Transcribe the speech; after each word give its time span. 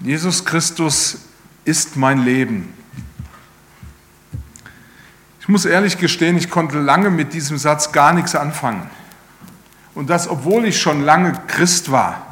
Jesus 0.00 0.44
Christus 0.44 1.18
ist 1.64 1.96
mein 1.96 2.24
Leben. 2.24 2.72
Ich 5.40 5.48
muss 5.48 5.64
ehrlich 5.64 5.98
gestehen, 5.98 6.36
ich 6.36 6.50
konnte 6.50 6.78
lange 6.78 7.10
mit 7.10 7.32
diesem 7.32 7.58
Satz 7.58 7.90
gar 7.90 8.12
nichts 8.12 8.34
anfangen. 8.34 8.88
Und 9.94 10.10
das, 10.10 10.28
obwohl 10.28 10.66
ich 10.66 10.80
schon 10.80 11.02
lange 11.02 11.32
Christ 11.46 11.90
war. 11.90 12.26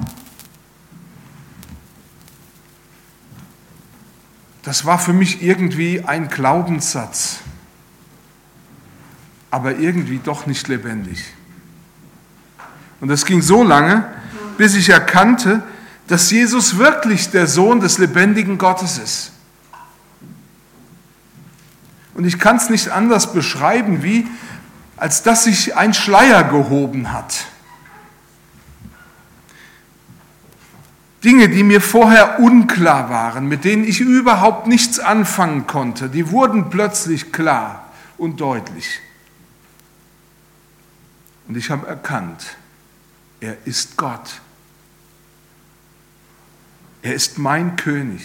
Das 4.63 4.85
war 4.85 4.99
für 4.99 5.13
mich 5.13 5.43
irgendwie 5.43 6.05
ein 6.05 6.29
Glaubenssatz, 6.29 7.39
aber 9.51 9.77
irgendwie 9.79 10.19
doch 10.19 10.47
nicht 10.47 10.69
lebendig. 10.69 11.25
Und 13.01 13.09
das 13.09 13.25
ging 13.25 13.43
so 13.43 13.63
lange, 13.63 14.13
bis 14.59 14.75
ich 14.75 14.89
erkannte, 14.89 15.63
dass 16.07 16.31
Jesus 16.31 16.79
wirklich 16.79 17.31
der 17.31 17.47
Sohn 17.47 17.81
des 17.81 17.99
lebendigen 17.99 18.59
Gottes 18.59 18.99
ist. 18.99 19.33
Und 22.15 22.25
ich 22.25 22.39
kann 22.39 22.57
es 22.57 22.71
nicht 22.71 22.89
anders 22.91 23.33
beschreiben, 23.33 24.03
wie 24.03 24.27
als 24.97 25.23
dass 25.23 25.45
sich 25.45 25.77
ein 25.77 25.93
Schleier 25.93 26.45
gehoben 26.45 27.13
hat. 27.13 27.47
Dinge, 31.23 31.49
die 31.49 31.65
mir 31.65 31.81
vorher 31.81 32.39
unklar 32.41 33.11
waren, 33.11 33.47
mit 33.49 33.65
denen 33.65 33.85
ich 33.85 34.01
überhaupt 34.01 34.67
nichts 34.67 34.99
anfangen 34.99 35.67
konnte, 35.67 36.09
die 36.09 36.31
wurden 36.31 36.71
plötzlich 36.71 37.33
klar 37.33 37.91
und 38.17 38.41
deutlich. 38.41 39.01
Und 41.49 41.57
ich 41.57 41.71
habe 41.71 41.87
erkannt, 41.87 42.57
er 43.41 43.57
ist 43.67 43.97
Gott. 43.97 44.41
Er 47.07 47.15
ist 47.15 47.39
mein 47.39 47.77
König. 47.77 48.21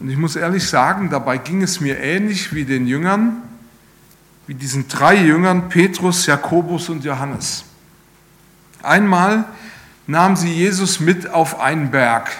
Und 0.00 0.08
ich 0.08 0.16
muss 0.16 0.36
ehrlich 0.36 0.66
sagen, 0.66 1.10
dabei 1.10 1.36
ging 1.36 1.62
es 1.62 1.80
mir 1.80 1.98
ähnlich 1.98 2.54
wie 2.54 2.64
den 2.64 2.86
Jüngern, 2.86 3.42
wie 4.46 4.54
diesen 4.54 4.88
drei 4.88 5.16
Jüngern, 5.16 5.68
Petrus, 5.68 6.24
Jakobus 6.24 6.88
und 6.88 7.04
Johannes. 7.04 7.64
Einmal 8.82 9.44
nahmen 10.06 10.34
sie 10.34 10.50
Jesus 10.50 10.98
mit 10.98 11.28
auf 11.28 11.60
einen 11.60 11.90
Berg. 11.90 12.34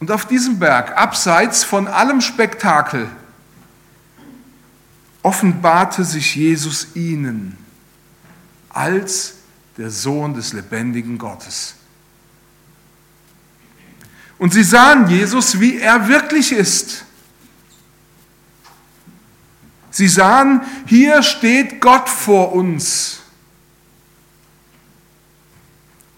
Und 0.00 0.10
auf 0.10 0.26
diesem 0.26 0.58
Berg, 0.58 0.96
abseits 0.96 1.62
von 1.62 1.86
allem 1.86 2.20
Spektakel, 2.20 3.08
offenbarte 5.22 6.02
sich 6.02 6.34
Jesus 6.34 6.96
ihnen 6.96 7.56
als 8.68 9.36
der 9.80 9.90
Sohn 9.90 10.34
des 10.34 10.52
lebendigen 10.52 11.16
Gottes. 11.16 11.74
Und 14.36 14.52
sie 14.52 14.62
sahen 14.62 15.08
Jesus, 15.08 15.58
wie 15.58 15.78
er 15.78 16.06
wirklich 16.06 16.52
ist. 16.52 17.06
Sie 19.90 20.06
sahen, 20.06 20.60
hier 20.84 21.22
steht 21.22 21.80
Gott 21.80 22.10
vor 22.10 22.52
uns. 22.52 23.20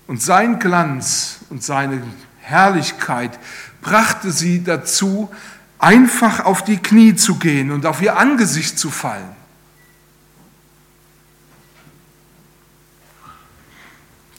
Und 0.08 0.20
sein 0.20 0.58
Glanz 0.58 1.38
und 1.48 1.62
seine 1.62 2.02
Herrlichkeit 2.40 3.38
brachte 3.80 4.32
sie 4.32 4.64
dazu, 4.64 5.30
einfach 5.78 6.40
auf 6.40 6.64
die 6.64 6.78
Knie 6.78 7.14
zu 7.14 7.36
gehen 7.36 7.70
und 7.70 7.86
auf 7.86 8.02
ihr 8.02 8.16
Angesicht 8.16 8.76
zu 8.76 8.90
fallen. 8.90 9.36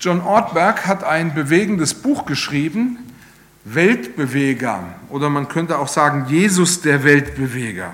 John 0.04 0.20
Ortberg 0.20 0.86
hat 0.86 1.06
ein 1.06 1.34
bewegendes 1.34 1.94
Buch 1.94 2.26
geschrieben, 2.26 3.00
Weltbeweger, 3.64 4.84
oder 5.08 5.30
man 5.30 5.48
könnte 5.48 5.78
auch 5.80 5.88
sagen 5.88 6.26
Jesus 6.28 6.82
der 6.82 7.06
Weltbeweger. 7.06 7.94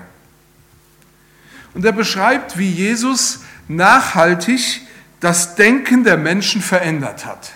Und 1.72 1.84
er 1.84 1.92
beschreibt, 1.92 2.58
wie 2.58 2.68
Jesus 2.68 3.44
nachhaltig 3.68 4.80
das 5.20 5.54
Denken 5.54 6.02
der 6.02 6.16
Menschen 6.16 6.60
verändert 6.62 7.26
hat. 7.26 7.52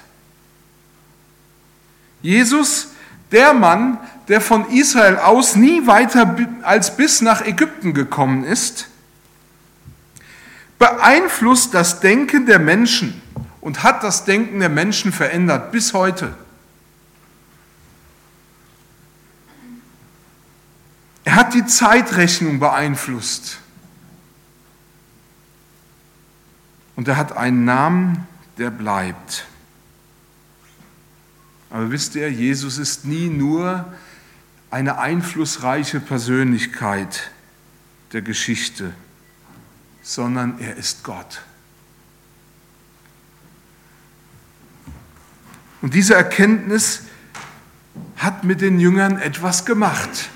Jesus, 2.23 2.91
der 3.33 3.55
Mann, 3.55 3.99
der 4.29 4.41
von 4.41 4.71
Israel 4.71 5.17
aus 5.17 5.57
nie 5.57 5.85
weiter 5.89 6.37
als 6.63 6.97
bis 6.97 7.23
nach 7.23 7.45
Ägypten 7.45 7.93
gekommen 7.93 8.45
ist, 8.45 8.87
beeinflusst 10.79 11.75
das 11.75 11.99
Denken 11.99 12.47
der 12.47 12.61
Menschen 12.61 13.21
und 13.65 13.83
hat 13.83 14.05
das 14.05 14.27
Denken 14.27 14.61
der 14.61 14.69
Menschen 14.69 15.11
verändert 15.11 15.73
bis 15.73 15.95
heute. 15.95 16.35
Er 21.25 21.37
hat 21.37 21.55
die 21.55 21.65
Zeitrechnung 21.65 22.61
beeinflusst. 22.61 23.59
Und 26.95 27.09
er 27.09 27.17
hat 27.17 27.33
einen 27.33 27.65
Namen, 27.65 28.27
der 28.59 28.71
bleibt. 28.71 29.47
Aber 31.71 31.91
wisst 31.91 32.17
ihr, 32.17 32.31
Jesus 32.31 32.77
ist 32.77 33.07
nie 33.07 33.31
nur 33.31 33.91
eine 34.71 34.99
einflussreiche 34.99 36.01
Persönlichkeit 36.01 37.31
der 38.13 38.21
Geschichte, 38.21 38.93
sondern 40.03 40.61
er 40.61 40.77
ist 40.77 41.03
Gott. 41.03 41.41
Und 45.85 45.93
diese 45.93 46.15
Erkenntnis 46.15 47.03
hat 48.17 48.43
mit 48.43 48.63
den 48.63 48.81
Jüngern 48.81 49.19
etwas 49.19 49.67
gemacht. 49.67 50.31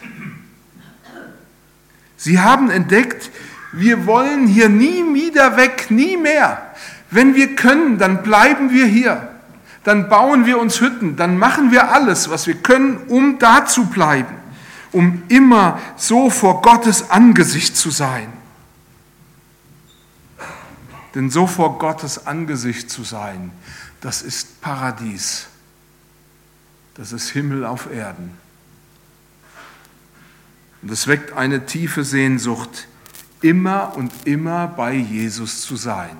Sie 2.19 2.39
haben 2.39 2.69
entdeckt, 2.69 3.31
wir 3.73 4.05
wollen 4.05 4.47
hier 4.47 4.69
nie 4.69 5.03
wieder 5.15 5.57
weg, 5.57 5.87
nie 5.89 6.19
mehr. 6.19 6.75
Wenn 7.11 7.35
wir 7.35 7.57
können, 7.57 7.97
dann 7.97 8.23
bleiben 8.23 8.73
wir 8.73 8.85
hier. 8.85 9.27
Dann 9.85 10.11
bauen 10.11 10.45
wir 10.45 10.59
uns 10.59 10.83
Hütten, 10.83 11.17
dann 11.17 11.39
machen 11.39 11.73
wir 11.73 11.95
alles, 11.95 12.29
was 12.29 12.47
wir 12.47 12.57
können, 12.57 12.99
um 13.09 13.39
da 13.39 13.65
zu 13.65 13.87
bleiben, 13.87 14.35
um 14.93 15.23
immer 15.29 15.81
so 15.97 16.29
vor 16.29 16.61
Gottes 16.61 17.09
Angesicht 17.09 17.75
zu 17.75 17.89
sein. 17.91 18.31
Denn 21.15 21.31
so 21.31 21.47
vor 21.47 21.79
Gottes 21.79 22.27
Angesicht 22.27 22.91
zu 22.91 23.03
sein, 23.03 23.51
das 24.01 24.23
ist 24.23 24.61
Paradies. 24.61 25.47
Das 26.95 27.13
ist 27.13 27.31
Himmel 27.31 27.65
auf 27.65 27.91
Erden. 27.91 28.33
Und 30.83 30.91
es 30.91 31.07
weckt 31.07 31.33
eine 31.33 31.67
tiefe 31.67 32.05
Sehnsucht, 32.05 32.89
immer 33.41 33.97
und 33.97 34.13
immer 34.25 34.67
bei 34.69 34.95
Jesus 34.95 35.63
zu 35.63 35.77
sein. 35.77 36.17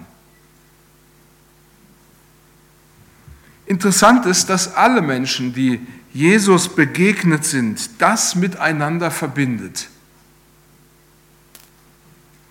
Interessant 3.67 4.25
ist, 4.25 4.49
dass 4.49 4.75
alle 4.75 5.03
Menschen, 5.03 5.53
die 5.53 5.87
Jesus 6.13 6.75
begegnet 6.75 7.45
sind, 7.45 8.01
das 8.01 8.35
miteinander 8.35 9.11
verbindet. 9.11 9.89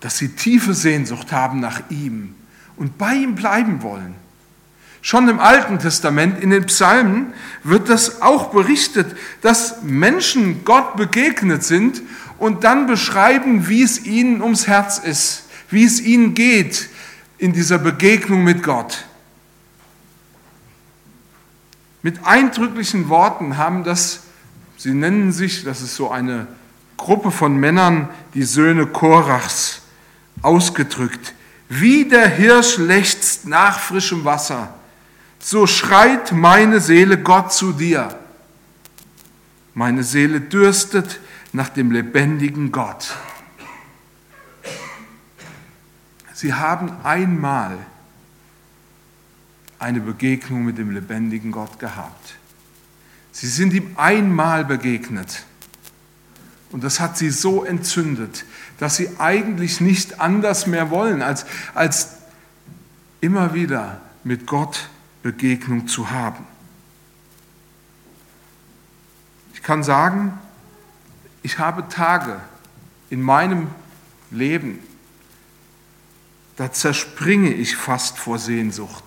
Dass 0.00 0.18
sie 0.18 0.28
tiefe 0.28 0.74
Sehnsucht 0.74 1.32
haben 1.32 1.60
nach 1.60 1.90
ihm 1.90 2.34
und 2.76 2.98
bei 2.98 3.14
ihm 3.14 3.34
bleiben 3.34 3.82
wollen. 3.82 4.14
Schon 5.00 5.28
im 5.28 5.38
Alten 5.38 5.78
Testament, 5.78 6.42
in 6.42 6.50
den 6.50 6.66
Psalmen, 6.66 7.32
wird 7.62 7.88
das 7.88 8.20
auch 8.20 8.50
berichtet, 8.50 9.16
dass 9.42 9.82
Menschen 9.82 10.64
Gott 10.64 10.96
begegnet 10.96 11.62
sind 11.62 12.02
und 12.38 12.64
dann 12.64 12.86
beschreiben, 12.86 13.68
wie 13.68 13.82
es 13.82 14.04
ihnen 14.04 14.42
ums 14.42 14.66
Herz 14.66 14.98
ist, 14.98 15.44
wie 15.70 15.84
es 15.84 16.00
ihnen 16.00 16.34
geht 16.34 16.88
in 17.38 17.52
dieser 17.52 17.78
Begegnung 17.78 18.42
mit 18.42 18.62
Gott. 18.62 19.04
Mit 22.02 22.24
eindrücklichen 22.24 23.08
Worten 23.08 23.56
haben 23.56 23.84
das, 23.84 24.20
sie 24.76 24.94
nennen 24.94 25.32
sich, 25.32 25.64
das 25.64 25.80
ist 25.80 25.94
so 25.94 26.10
eine 26.10 26.46
Gruppe 26.96 27.30
von 27.30 27.56
Männern, 27.56 28.08
die 28.34 28.42
Söhne 28.42 28.86
Korachs, 28.86 29.82
ausgedrückt. 30.42 31.34
Wie 31.68 32.08
der 32.08 32.28
Hirsch 32.28 32.78
lechzt 32.78 33.46
nach 33.46 33.78
frischem 33.78 34.24
Wasser 34.24 34.74
so 35.38 35.66
schreit 35.66 36.32
meine 36.32 36.80
Seele 36.80 37.18
Gott 37.18 37.52
zu 37.52 37.72
dir. 37.72 38.18
Meine 39.74 40.02
Seele 40.02 40.40
dürstet 40.40 41.20
nach 41.52 41.68
dem 41.68 41.90
lebendigen 41.90 42.72
Gott. 42.72 43.14
Sie 46.34 46.54
haben 46.54 46.92
einmal 47.04 47.78
eine 49.78 50.00
Begegnung 50.00 50.64
mit 50.64 50.78
dem 50.78 50.90
lebendigen 50.90 51.52
Gott 51.52 51.78
gehabt. 51.78 52.36
Sie 53.32 53.46
sind 53.46 53.72
ihm 53.72 53.92
einmal 53.96 54.64
begegnet. 54.64 55.44
Und 56.70 56.84
das 56.84 57.00
hat 57.00 57.16
sie 57.16 57.30
so 57.30 57.64
entzündet, 57.64 58.44
dass 58.78 58.96
sie 58.96 59.10
eigentlich 59.18 59.80
nicht 59.80 60.20
anders 60.20 60.66
mehr 60.66 60.90
wollen, 60.90 61.22
als, 61.22 61.46
als 61.74 62.10
immer 63.20 63.54
wieder 63.54 64.00
mit 64.24 64.46
Gott 64.46 64.88
Begegnung 65.22 65.88
zu 65.88 66.10
haben. 66.10 66.46
Ich 69.54 69.62
kann 69.62 69.82
sagen, 69.82 70.38
ich 71.42 71.58
habe 71.58 71.88
Tage 71.88 72.40
in 73.10 73.22
meinem 73.22 73.68
Leben, 74.30 74.78
da 76.56 76.72
zerspringe 76.72 77.52
ich 77.52 77.76
fast 77.76 78.18
vor 78.18 78.38
Sehnsucht, 78.38 79.04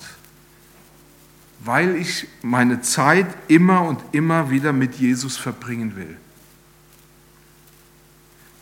weil 1.60 1.96
ich 1.96 2.28
meine 2.42 2.81
Zeit 2.81 3.28
immer 3.48 3.84
und 3.84 4.02
immer 4.12 4.50
wieder 4.50 4.74
mit 4.74 4.96
Jesus 4.96 5.38
verbringen 5.38 5.96
will. 5.96 6.18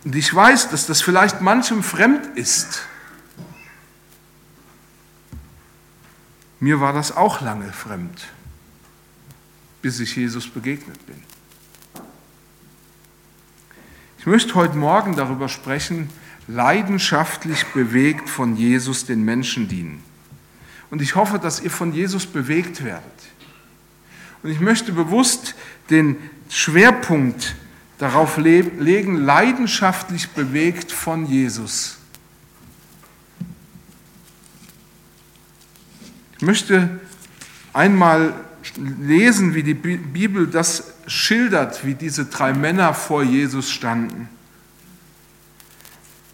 Und 0.05 0.15
ich 0.15 0.33
weiß, 0.33 0.69
dass 0.69 0.87
das 0.87 1.01
vielleicht 1.01 1.41
manchem 1.41 1.83
fremd 1.83 2.25
ist. 2.37 2.81
Mir 6.59 6.81
war 6.81 6.93
das 6.93 7.15
auch 7.15 7.41
lange 7.41 7.71
fremd, 7.71 8.27
bis 9.81 9.99
ich 9.99 10.15
Jesus 10.15 10.49
begegnet 10.49 11.05
bin. 11.05 11.21
Ich 14.17 14.25
möchte 14.25 14.55
heute 14.55 14.75
Morgen 14.75 15.15
darüber 15.15 15.47
sprechen, 15.47 16.09
leidenschaftlich 16.47 17.65
bewegt 17.67 18.29
von 18.29 18.57
Jesus 18.57 19.05
den 19.05 19.23
Menschen 19.23 19.69
dienen. 19.69 20.03
Und 20.91 21.01
ich 21.01 21.15
hoffe, 21.15 21.39
dass 21.39 21.61
ihr 21.61 21.71
von 21.71 21.93
Jesus 21.93 22.25
bewegt 22.25 22.83
werdet. 22.83 23.03
Und 24.43 24.49
ich 24.49 24.59
möchte 24.59 24.91
bewusst 24.91 25.55
den 25.89 26.17
Schwerpunkt 26.49 27.55
darauf 27.99 28.37
legen, 28.37 29.17
leidenschaftlich 29.17 30.29
bewegt 30.29 30.91
von 30.91 31.25
Jesus. 31.25 31.98
Ich 36.39 36.45
möchte 36.45 36.89
einmal 37.73 38.33
lesen, 38.77 39.53
wie 39.55 39.63
die 39.63 39.73
Bibel 39.73 40.47
das 40.47 40.93
schildert, 41.05 41.85
wie 41.85 41.95
diese 41.95 42.25
drei 42.27 42.53
Männer 42.53 42.93
vor 42.93 43.23
Jesus 43.23 43.69
standen. 43.69 44.29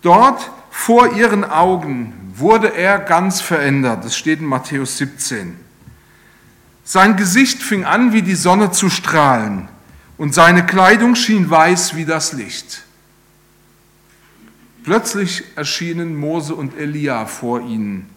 Dort 0.04 0.52
vor 0.70 1.16
ihren 1.16 1.44
Augen 1.44 2.14
wurde 2.36 2.72
er 2.76 3.00
ganz 3.00 3.42
verändert. 3.42 4.06
Das 4.06 4.16
steht 4.16 4.42
in 4.42 4.46
Matthäus 4.46 5.00
17. 5.00 5.58
Sein 6.84 7.18
Gesicht 7.18 7.64
fing 7.64 7.84
an, 7.84 8.14
wie 8.14 8.22
die 8.22 8.36
Sonne 8.36 8.70
zu 8.70 8.92
strahlen, 8.92 9.70
und 10.18 10.36
seine 10.36 10.68
Kleidung 10.68 11.16
schien 11.16 11.50
weiß 11.50 11.96
wie 11.96 12.06
das 12.06 12.32
Licht. 12.32 12.84
Plötzlich 14.84 15.44
erschienen 15.56 16.16
Mose 16.16 16.54
und 16.54 16.78
Elia 16.78 17.26
vor 17.26 17.62
ihnen. 17.62 18.15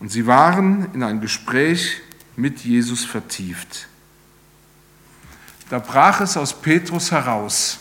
Und 0.00 0.10
sie 0.10 0.26
waren 0.26 0.92
in 0.94 1.02
ein 1.02 1.20
Gespräch 1.20 2.00
mit 2.36 2.60
Jesus 2.60 3.04
vertieft. 3.04 3.88
Da 5.70 5.78
brach 5.78 6.20
es 6.20 6.36
aus 6.36 6.54
Petrus 6.54 7.10
heraus. 7.10 7.78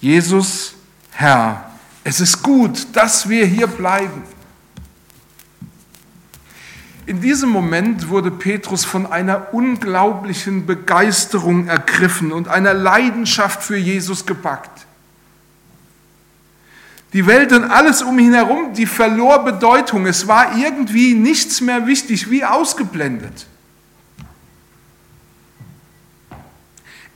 Jesus, 0.00 0.74
Herr, 1.10 1.70
es 2.04 2.20
ist 2.20 2.42
gut, 2.42 2.86
dass 2.94 3.28
wir 3.28 3.46
hier 3.46 3.66
bleiben. 3.66 4.22
In 7.04 7.20
diesem 7.20 7.50
Moment 7.50 8.08
wurde 8.08 8.30
Petrus 8.30 8.84
von 8.84 9.06
einer 9.06 9.52
unglaublichen 9.52 10.66
Begeisterung 10.66 11.66
ergriffen 11.66 12.32
und 12.32 12.48
einer 12.48 12.74
Leidenschaft 12.74 13.62
für 13.62 13.76
Jesus 13.76 14.24
gepackt. 14.24 14.86
Die 17.12 17.26
Welt 17.26 17.52
und 17.52 17.64
alles 17.64 18.00
um 18.02 18.18
ihn 18.18 18.32
herum, 18.32 18.72
die 18.72 18.86
verlor 18.86 19.44
Bedeutung. 19.44 20.06
Es 20.06 20.26
war 20.26 20.56
irgendwie 20.56 21.14
nichts 21.14 21.60
mehr 21.60 21.86
wichtig, 21.86 22.30
wie 22.30 22.44
ausgeblendet. 22.44 23.46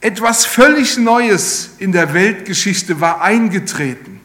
Etwas 0.01 0.45
völlig 0.45 0.99
Neues 0.99 1.71
in 1.79 1.93
der 1.93 2.13
Weltgeschichte 2.13 3.01
war 3.01 3.23
eingetreten. 3.23 4.21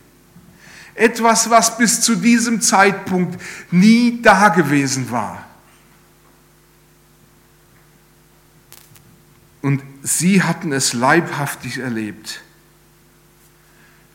Etwas, 0.94 1.50
was 1.50 1.77
bis 1.77 2.01
zu 2.01 2.15
diesem 2.15 2.62
Zeitpunkt 2.62 3.41
nie 3.71 4.21
dagewesen 4.21 5.09
war. 5.09 5.45
Und 9.62 9.81
sie 10.03 10.44
hatten 10.44 10.73
es 10.73 10.94
leibhaftig 10.94 11.77
erlebt. 11.77 12.41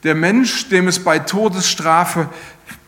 Der 0.06 0.14
Mensch, 0.14 0.68
dem 0.68 0.86
es 0.86 1.02
bei 1.02 1.18
Todesstrafe 1.18 2.30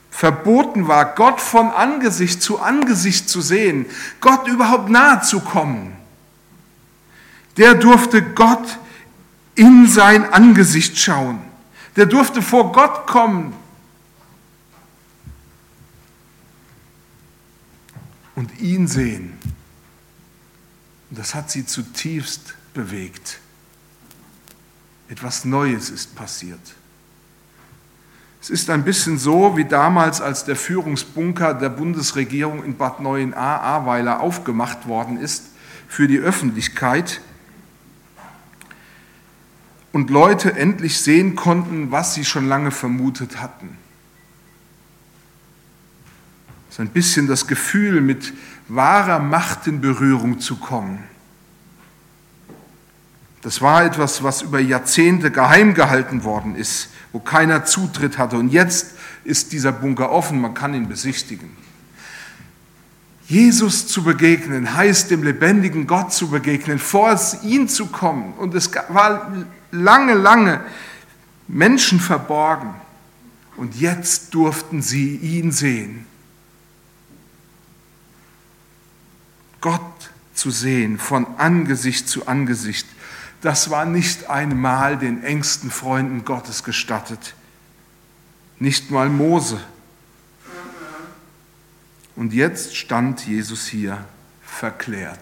verboten 0.09 0.87
war, 0.87 1.17
Gott 1.17 1.41
von 1.41 1.73
Angesicht 1.73 2.41
zu 2.41 2.61
Angesicht 2.61 3.29
zu 3.29 3.41
sehen, 3.41 3.87
Gott 4.21 4.47
überhaupt 4.47 4.89
nahe 4.89 5.21
zu 5.23 5.41
kommen, 5.41 5.97
der 7.57 7.75
durfte 7.75 8.23
Gott 8.23 8.79
in 9.57 9.89
sein 9.89 10.33
Angesicht 10.33 10.97
schauen. 10.97 11.41
Der 11.97 12.07
durfte 12.07 12.41
vor 12.41 12.71
Gott 12.71 13.09
kommen 13.09 13.53
und 18.37 18.61
ihn 18.61 18.87
sehen. 18.87 19.37
Und 21.11 21.19
das 21.19 21.35
hat 21.35 21.51
sie 21.51 21.67
zutiefst 21.67 22.55
bewegt. 22.75 23.41
Etwas 25.09 25.45
Neues 25.45 25.91
ist 25.91 26.15
passiert. 26.15 26.78
Es 28.41 28.51
ist 28.51 28.71
ein 28.71 28.85
bisschen 28.85 29.19
so 29.19 29.57
wie 29.57 29.65
damals, 29.65 30.21
als 30.21 30.45
der 30.45 30.57
Führungsbunker 30.57 31.55
der 31.55 31.71
Bundesregierung 31.71 32.65
in 32.65 32.77
Bad 32.77 33.01
Neuenahr-Ahrweiler 33.01 34.21
aufgemacht 34.21 34.87
worden 34.87 35.19
ist 35.19 35.51
für 35.89 36.07
die 36.07 36.19
Öffentlichkeit 36.19 37.21
und 39.93 40.11
Leute 40.11 40.55
endlich 40.55 41.01
sehen 41.01 41.35
konnten, 41.35 41.91
was 41.91 42.15
sie 42.15 42.25
schon 42.25 42.47
lange 42.47 42.71
vermutet 42.71 43.41
hatten. 43.41 43.77
So 46.71 46.83
ein 46.83 46.91
bisschen 46.91 47.27
das 47.27 47.49
Gefühl, 47.49 48.01
mit 48.01 48.33
wahrer 48.69 49.19
Macht 49.19 49.67
in 49.67 49.81
Berührung 49.81 50.39
zu 50.39 50.57
kommen. 50.57 51.03
Das 53.43 53.61
war 53.63 53.85
etwas, 53.85 54.23
was 54.23 54.43
über 54.43 54.61
Jahrzehnte 54.61 55.31
geheim 55.31 55.75
gehalten 55.75 56.23
worden 56.23 56.55
ist 56.55 56.91
wo 57.19 57.21
keiner 57.21 57.65
Zutritt 57.65 58.17
hatte. 58.17 58.39
Und 58.39 58.51
jetzt 58.51 58.95
ist 59.25 59.51
dieser 59.51 59.73
Bunker 59.73 60.13
offen, 60.13 60.41
man 60.41 60.55
kann 60.55 60.73
ihn 60.73 60.89
besichtigen. 60.89 61.51
Jesus 63.27 63.89
zu 63.89 64.05
begegnen 64.05 64.77
heißt 64.77 65.11
dem 65.11 65.25
lebendigen 65.25 65.89
Gott 65.89 66.13
zu 66.13 66.29
begegnen, 66.29 66.79
vor 66.79 67.21
ihn 67.43 67.69
zu 67.69 67.87
kommen. 67.87 68.35
Und 68.35 68.55
es 68.55 68.71
war 68.89 69.33
lange, 69.73 70.15
lange 70.15 70.61
Menschen 71.49 71.99
verborgen. 71.99 72.73
Und 73.57 73.75
jetzt 73.75 74.33
durften 74.33 74.81
sie 74.81 75.17
ihn 75.17 75.51
sehen. 75.51 76.07
Gott 79.61 79.83
zu 80.35 80.53
sehen, 80.53 80.99
von 80.99 81.27
Angesicht 81.37 82.09
zu 82.09 82.29
Angesicht 82.29 82.87
das 83.41 83.71
war 83.71 83.85
nicht 83.85 84.29
einmal 84.29 84.99
den 84.99 85.23
engsten 85.23 85.71
Freunden 85.71 86.25
Gottes 86.25 86.65
gestattet. 86.65 87.35
Nicht 88.59 88.91
mal 88.91 89.09
Mose. 89.09 89.61
Und 92.17 92.33
jetzt 92.33 92.77
stand 92.77 93.27
Jesus 93.27 93.67
hier 93.69 94.05
verklärt 94.43 95.21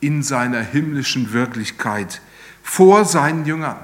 in 0.00 0.22
seiner 0.22 0.62
himmlischen 0.62 1.32
Wirklichkeit 1.32 2.22
vor 2.62 3.04
seinen 3.04 3.44
Jüngern. 3.44 3.78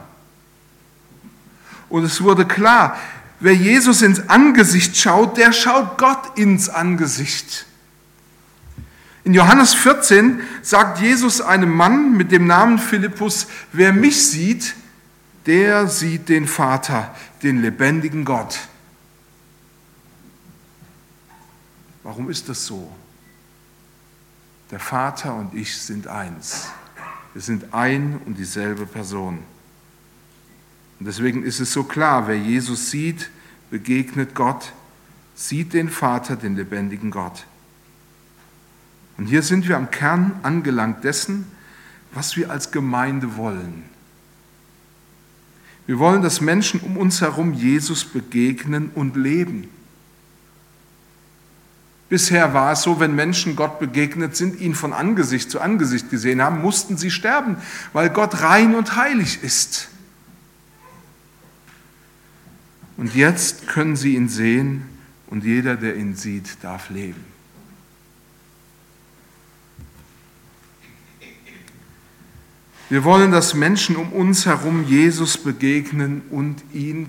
Und 1.91 2.05
es 2.05 2.23
wurde 2.23 2.47
klar, 2.47 2.99
wer 3.39 3.55
Jesus 3.55 4.01
ins 4.01 4.31
Angesicht 4.31 4.97
schaut, 4.97 5.37
der 5.37 5.53
schaut 5.53 5.99
Gott 5.99 6.39
ins 6.39 6.71
Angesicht. 6.71 7.67
In 9.25 9.35
Johannes 9.35 9.75
14 9.75 10.41
sagt 10.63 11.01
Jesus 11.01 11.41
einem 11.41 11.75
Mann 11.75 12.17
mit 12.17 12.33
dem 12.33 12.47
Namen 12.47 12.79
Philippus, 12.79 13.47
wer 13.73 13.93
mich 13.93 14.27
sieht, 14.27 14.75
der 15.47 15.87
sieht 15.87 16.29
den 16.29 16.47
Vater, 16.47 17.15
den 17.43 17.63
lebendigen 17.63 18.25
Gott. 18.25 18.59
Warum 22.03 22.31
ist 22.31 22.49
das 22.49 22.67
so? 22.67 22.91
Der 24.73 24.81
Vater 24.81 25.35
und 25.35 25.55
ich 25.55 25.77
sind 25.77 26.09
eins. 26.09 26.69
Wir 27.33 27.43
sind 27.43 27.73
ein 27.73 28.21
und 28.27 28.39
dieselbe 28.39 28.87
Person. 28.87 29.39
Und 30.99 31.07
deswegen 31.07 31.45
ist 31.45 31.61
es 31.61 31.73
so 31.73 31.85
klar, 31.85 32.27
wer 32.27 32.39
Jesus 32.39 32.91
sieht, 32.91 33.31
begegnet 33.71 34.35
Gott, 34.35 34.73
sieht 35.35 35.75
den 35.75 35.91
Vater, 35.91 36.37
den 36.37 36.57
lebendigen 36.57 37.11
Gott. 37.11 37.47
Und 39.19 39.27
hier 39.27 39.43
sind 39.43 39.69
wir 39.69 39.77
am 39.77 39.91
Kern 39.91 40.33
angelangt 40.43 41.05
dessen, 41.05 41.47
was 42.13 42.37
wir 42.37 42.51
als 42.51 42.71
Gemeinde 42.71 43.37
wollen. 43.37 43.85
Wir 45.87 45.99
wollen, 45.99 46.23
dass 46.23 46.41
Menschen 46.41 46.81
um 46.81 46.97
uns 46.97 47.21
herum 47.21 47.53
Jesus 47.53 48.05
begegnen 48.05 48.91
und 48.95 49.17
leben. 49.17 49.69
Bisher 52.09 52.53
war 52.53 52.73
es 52.73 52.83
so, 52.83 53.01
wenn 53.01 53.15
Menschen 53.15 53.57
Gott 53.57 53.79
begegnet 53.81 54.37
sind, 54.37 54.61
ihn 54.61 54.75
von 54.75 54.93
Angesicht 54.93 55.51
zu 55.51 55.61
Angesicht 55.61 56.11
gesehen 56.11 56.43
haben, 56.43 56.61
mussten 56.61 56.99
sie 56.99 57.11
sterben, 57.11 57.57
weil 57.95 58.11
Gott 58.11 58.43
rein 58.43 58.75
und 58.75 58.97
heilig 58.97 59.43
ist. 59.43 59.89
Und 62.99 63.15
jetzt 63.15 63.67
können 63.67 63.97
sie 63.97 64.15
ihn 64.15 64.29
sehen 64.29 64.85
und 65.27 65.43
jeder, 65.45 65.77
der 65.77 65.97
ihn 65.97 66.15
sieht, 66.15 66.63
darf 66.63 66.91
leben. 66.91 67.32
Wir 72.93 73.05
wollen, 73.05 73.33
dass 73.33 73.55
Menschen 73.55 73.97
um 73.97 74.13
uns 74.13 74.45
herum 74.45 74.85
Jesus 74.85 75.39
begegnen 75.39 76.21
und 76.29 76.63
ihn 76.75 77.09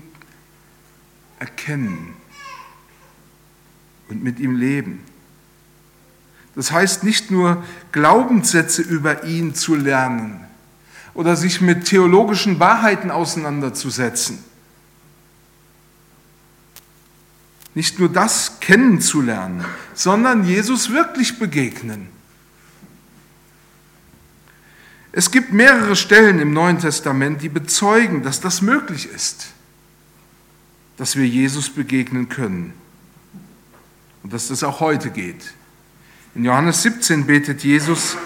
erkennen 1.38 2.14
und 4.08 4.24
mit 4.24 4.40
ihm 4.40 4.56
leben. 4.56 5.04
Das 6.54 6.72
heißt 6.72 7.04
nicht 7.04 7.30
nur 7.30 7.62
Glaubenssätze 7.92 8.80
über 8.80 9.24
ihn 9.24 9.54
zu 9.54 9.74
lernen 9.74 10.40
oder 11.12 11.36
sich 11.36 11.60
mit 11.60 11.84
theologischen 11.84 12.58
Wahrheiten 12.60 13.10
auseinanderzusetzen. 13.10 14.38
Nicht 17.74 17.98
nur 17.98 18.08
das 18.08 18.58
kennenzulernen, 18.60 19.62
sondern 19.92 20.46
Jesus 20.46 20.92
wirklich 20.92 21.38
begegnen. 21.38 22.13
Es 25.16 25.30
gibt 25.30 25.52
mehrere 25.52 25.94
Stellen 25.94 26.40
im 26.40 26.52
Neuen 26.52 26.80
Testament, 26.80 27.40
die 27.40 27.48
bezeugen, 27.48 28.24
dass 28.24 28.40
das 28.40 28.62
möglich 28.62 29.08
ist, 29.08 29.46
dass 30.96 31.14
wir 31.14 31.24
Jesus 31.24 31.70
begegnen 31.70 32.28
können 32.28 32.72
und 34.24 34.32
dass 34.32 34.48
das 34.48 34.64
auch 34.64 34.80
heute 34.80 35.10
geht. 35.10 35.54
In 36.34 36.44
Johannes 36.44 36.82
17 36.82 37.26
betet 37.26 37.62
Jesus, 37.62 38.16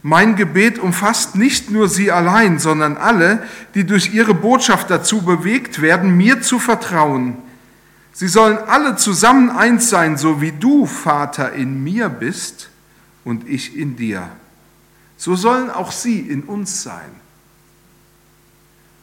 mein 0.00 0.36
Gebet 0.36 0.78
umfasst 0.78 1.36
nicht 1.36 1.70
nur 1.70 1.86
sie 1.86 2.10
allein, 2.10 2.58
sondern 2.58 2.96
alle, 2.96 3.46
die 3.74 3.84
durch 3.84 4.14
ihre 4.14 4.32
Botschaft 4.32 4.88
dazu 4.88 5.20
bewegt 5.20 5.82
werden, 5.82 6.16
mir 6.16 6.40
zu 6.40 6.58
vertrauen. 6.58 7.36
Sie 8.14 8.28
sollen 8.28 8.56
alle 8.56 8.96
zusammen 8.96 9.50
eins 9.50 9.90
sein, 9.90 10.16
so 10.16 10.40
wie 10.40 10.52
du, 10.52 10.86
Vater, 10.86 11.52
in 11.52 11.84
mir 11.84 12.08
bist 12.08 12.70
und 13.22 13.46
ich 13.46 13.76
in 13.76 13.96
dir. 13.96 14.30
So 15.20 15.36
sollen 15.36 15.68
auch 15.68 15.92
sie 15.92 16.18
in 16.18 16.44
uns 16.44 16.82
sein. 16.82 17.10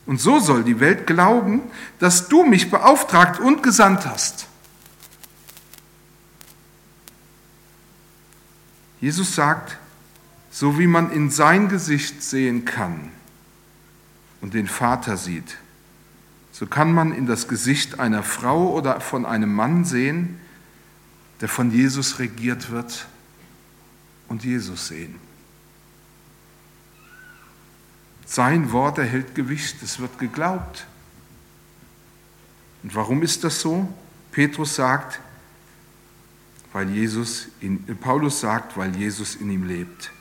Und 0.07 0.19
so 0.19 0.39
soll 0.39 0.63
die 0.63 0.79
Welt 0.79 1.05
glauben, 1.05 1.61
dass 1.99 2.27
du 2.27 2.43
mich 2.43 2.71
beauftragt 2.71 3.39
und 3.39 3.61
gesandt 3.61 4.07
hast. 4.07 4.47
Jesus 8.99 9.35
sagt, 9.35 9.77
so 10.49 10.79
wie 10.79 10.87
man 10.87 11.11
in 11.11 11.29
sein 11.29 11.69
Gesicht 11.69 12.23
sehen 12.23 12.65
kann 12.65 13.11
und 14.41 14.55
den 14.55 14.67
Vater 14.67 15.17
sieht, 15.17 15.57
so 16.51 16.65
kann 16.65 16.93
man 16.93 17.11
in 17.11 17.27
das 17.27 17.47
Gesicht 17.47 17.99
einer 17.99 18.23
Frau 18.23 18.73
oder 18.73 19.01
von 19.01 19.23
einem 19.23 19.53
Mann 19.53 19.85
sehen, 19.85 20.39
der 21.41 21.47
von 21.47 21.69
Jesus 21.69 22.17
regiert 22.17 22.71
wird 22.71 23.05
und 24.29 24.43
Jesus 24.43 24.87
sehen. 24.87 25.26
Sein 28.27 28.73
Wort 28.73 28.97
erhält 28.97 29.35
Gewicht, 29.35 29.81
es 29.81 29.99
wird 29.99 30.19
geglaubt. 30.19 30.85
Und 32.83 32.93
warum 32.93 33.23
ist 33.23 33.45
das 33.45 33.61
so? 33.61 33.91
Petrus 34.31 34.75
sagt, 34.75 35.21
weil 36.73 36.89
Jesus 36.89 37.47
in, 37.61 37.83
Paulus 37.97 38.41
sagt, 38.41 38.75
weil 38.77 38.95
Jesus 38.95 39.35
in 39.35 39.49
ihm 39.49 39.65
lebt. 39.65 40.11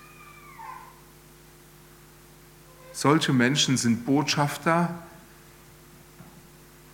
Solche 2.93 3.33
Menschen 3.33 3.77
sind 3.77 4.07
Botschafter 4.07 4.95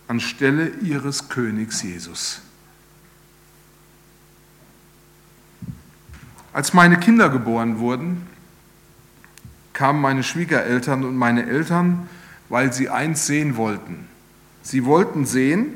anstelle 0.07 0.69
ihres 0.81 1.29
Königs 1.29 1.83
Jesus. 1.83 2.41
Als 6.51 6.73
meine 6.73 6.99
Kinder 6.99 7.29
geboren 7.29 7.77
wurden, 7.77 8.27
kamen 9.73 10.01
meine 10.01 10.23
Schwiegereltern 10.23 11.03
und 11.03 11.15
meine 11.15 11.45
Eltern, 11.45 12.07
weil 12.49 12.71
sie 12.71 12.89
eins 12.89 13.25
sehen 13.25 13.57
wollten. 13.57 14.07
Sie 14.61 14.85
wollten 14.85 15.25
sehen, 15.25 15.73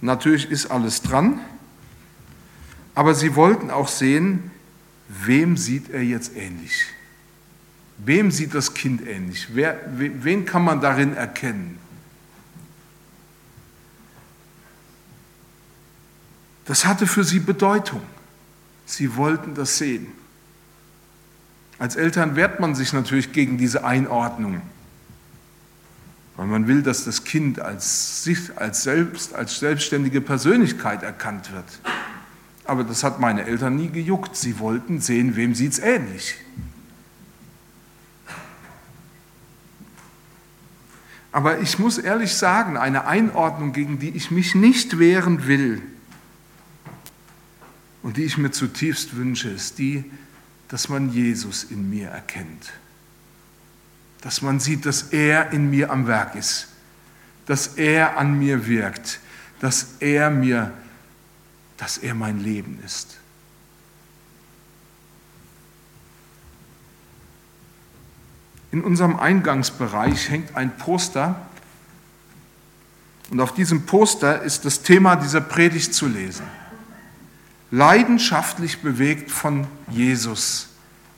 natürlich 0.00 0.50
ist 0.50 0.70
alles 0.70 1.02
dran, 1.02 1.40
aber 2.94 3.14
sie 3.14 3.34
wollten 3.34 3.70
auch 3.70 3.88
sehen, 3.88 4.50
wem 5.08 5.56
sieht 5.56 5.90
er 5.90 6.02
jetzt 6.02 6.36
ähnlich? 6.36 6.84
Wem 7.98 8.30
sieht 8.30 8.54
das 8.54 8.74
Kind 8.74 9.06
ähnlich? 9.06 9.48
Wer, 9.54 9.80
wen 9.96 10.44
kann 10.44 10.64
man 10.64 10.80
darin 10.80 11.14
erkennen? 11.14 11.78
Das 16.64 16.84
hatte 16.84 17.06
für 17.06 17.24
sie 17.24 17.40
Bedeutung. 17.40 18.02
Sie 18.86 19.16
wollten 19.16 19.54
das 19.54 19.78
sehen. 19.78 20.08
Als 21.82 21.96
Eltern 21.96 22.36
wehrt 22.36 22.60
man 22.60 22.76
sich 22.76 22.92
natürlich 22.92 23.32
gegen 23.32 23.58
diese 23.58 23.84
Einordnung, 23.84 24.62
weil 26.36 26.46
man 26.46 26.68
will, 26.68 26.80
dass 26.80 27.02
das 27.02 27.24
Kind 27.24 27.58
als 27.58 28.22
sich, 28.22 28.56
als 28.56 28.84
selbst, 28.84 29.34
als 29.34 29.58
selbstständige 29.58 30.20
Persönlichkeit 30.20 31.02
erkannt 31.02 31.52
wird. 31.52 31.64
Aber 32.64 32.84
das 32.84 33.02
hat 33.02 33.18
meine 33.18 33.46
Eltern 33.46 33.74
nie 33.74 33.88
gejuckt. 33.88 34.36
Sie 34.36 34.60
wollten 34.60 35.00
sehen, 35.00 35.34
wem 35.34 35.56
sieht 35.56 35.72
es 35.72 35.78
ähnlich. 35.80 36.36
Aber 41.32 41.58
ich 41.58 41.80
muss 41.80 41.98
ehrlich 41.98 42.32
sagen, 42.34 42.76
eine 42.76 43.06
Einordnung, 43.08 43.72
gegen 43.72 43.98
die 43.98 44.10
ich 44.10 44.30
mich 44.30 44.54
nicht 44.54 45.00
wehren 45.00 45.48
will 45.48 45.82
und 48.04 48.18
die 48.18 48.22
ich 48.22 48.38
mir 48.38 48.52
zutiefst 48.52 49.16
wünsche, 49.16 49.48
ist 49.48 49.80
die, 49.80 50.04
dass 50.72 50.88
man 50.88 51.12
Jesus 51.12 51.64
in 51.64 51.88
mir 51.88 52.08
erkennt. 52.08 52.72
Dass 54.22 54.42
man 54.42 54.58
sieht, 54.58 54.86
dass 54.86 55.02
er 55.12 55.52
in 55.52 55.70
mir 55.70 55.90
am 55.90 56.08
Werk 56.08 56.34
ist, 56.34 56.66
dass 57.46 57.76
er 57.76 58.16
an 58.16 58.38
mir 58.38 58.66
wirkt, 58.66 59.20
dass 59.60 59.96
er 60.00 60.30
mir 60.30 60.72
dass 61.76 61.98
er 61.98 62.14
mein 62.14 62.38
Leben 62.38 62.78
ist. 62.84 63.18
In 68.70 68.84
unserem 68.84 69.16
Eingangsbereich 69.16 70.30
hängt 70.30 70.54
ein 70.54 70.76
Poster 70.76 71.44
und 73.30 73.40
auf 73.40 73.52
diesem 73.52 73.84
Poster 73.84 74.42
ist 74.42 74.64
das 74.64 74.82
Thema 74.82 75.16
dieser 75.16 75.40
Predigt 75.40 75.92
zu 75.92 76.06
lesen. 76.06 76.46
Leidenschaftlich 77.72 78.82
bewegt 78.82 79.30
von 79.30 79.66
Jesus, 79.90 80.68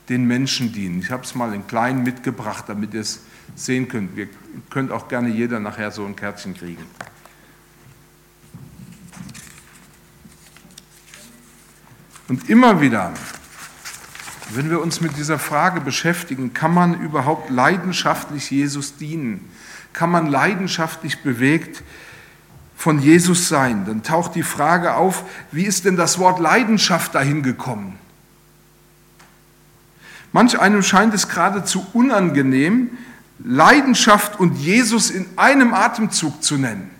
den 0.08 0.24
Menschen 0.24 0.72
dienen. 0.72 1.00
Ich 1.00 1.10
habe 1.10 1.24
es 1.24 1.34
mal 1.34 1.52
in 1.52 1.66
klein 1.66 2.04
mitgebracht, 2.04 2.66
damit 2.68 2.94
ihr 2.94 3.00
es 3.00 3.22
sehen 3.56 3.88
könnt. 3.88 4.16
Ihr 4.16 4.28
könnt 4.70 4.92
auch 4.92 5.08
gerne 5.08 5.30
jeder 5.30 5.58
nachher 5.58 5.90
so 5.90 6.06
ein 6.06 6.14
Kärtchen 6.14 6.54
kriegen. 6.54 6.84
Und 12.28 12.48
immer 12.48 12.80
wieder, 12.80 13.12
wenn 14.50 14.70
wir 14.70 14.80
uns 14.80 15.00
mit 15.00 15.16
dieser 15.16 15.40
Frage 15.40 15.80
beschäftigen, 15.80 16.54
kann 16.54 16.72
man 16.72 17.00
überhaupt 17.00 17.50
leidenschaftlich 17.50 18.48
Jesus 18.52 18.96
dienen? 18.96 19.50
Kann 19.92 20.08
man 20.08 20.28
leidenschaftlich 20.28 21.20
bewegt 21.24 21.82
von 22.76 22.98
Jesus 23.00 23.48
sein? 23.48 23.86
Dann 23.86 24.02
taucht 24.02 24.34
die 24.34 24.42
Frage 24.42 24.94
auf, 24.94 25.24
wie 25.52 25.64
ist 25.64 25.84
denn 25.84 25.96
das 25.96 26.18
Wort 26.18 26.38
Leidenschaft 26.40 27.14
dahin 27.14 27.42
gekommen? 27.42 27.98
Manch 30.32 30.58
einem 30.58 30.82
scheint 30.82 31.14
es 31.14 31.28
geradezu 31.28 31.86
unangenehm, 31.92 32.90
Leidenschaft 33.38 34.38
und 34.40 34.56
Jesus 34.56 35.10
in 35.10 35.26
einem 35.36 35.74
Atemzug 35.74 36.42
zu 36.42 36.56
nennen. 36.56 36.90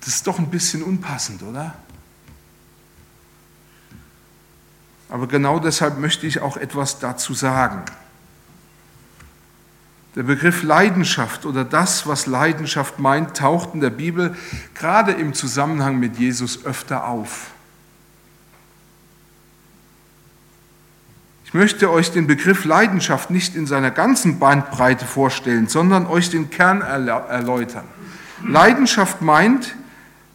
Das 0.00 0.14
ist 0.14 0.26
doch 0.26 0.38
ein 0.38 0.50
bisschen 0.50 0.82
unpassend, 0.82 1.42
oder? 1.42 1.74
Aber 5.08 5.26
genau 5.26 5.58
deshalb 5.58 5.98
möchte 5.98 6.26
ich 6.26 6.40
auch 6.40 6.56
etwas 6.56 6.98
dazu 7.00 7.34
sagen. 7.34 7.84
Der 10.16 10.24
Begriff 10.24 10.64
Leidenschaft 10.64 11.46
oder 11.46 11.64
das, 11.64 12.06
was 12.06 12.26
Leidenschaft 12.26 12.98
meint, 12.98 13.36
taucht 13.36 13.74
in 13.74 13.80
der 13.80 13.90
Bibel 13.90 14.34
gerade 14.74 15.12
im 15.12 15.34
Zusammenhang 15.34 16.00
mit 16.00 16.18
Jesus 16.18 16.64
öfter 16.64 17.06
auf. 17.06 17.52
Ich 21.44 21.54
möchte 21.54 21.90
euch 21.90 22.12
den 22.12 22.26
Begriff 22.26 22.64
Leidenschaft 22.64 23.30
nicht 23.30 23.56
in 23.56 23.66
seiner 23.66 23.90
ganzen 23.90 24.38
Bandbreite 24.38 25.04
vorstellen, 25.04 25.66
sondern 25.66 26.06
euch 26.06 26.30
den 26.30 26.50
Kern 26.50 26.80
erläutern. 26.80 27.84
Leidenschaft 28.46 29.20
meint, 29.20 29.74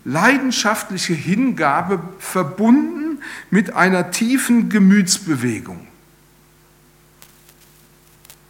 leidenschaftliche 0.03 1.13
Hingabe 1.13 2.01
verbunden 2.19 3.19
mit 3.49 3.73
einer 3.73 4.11
tiefen 4.11 4.69
Gemütsbewegung. 4.69 5.84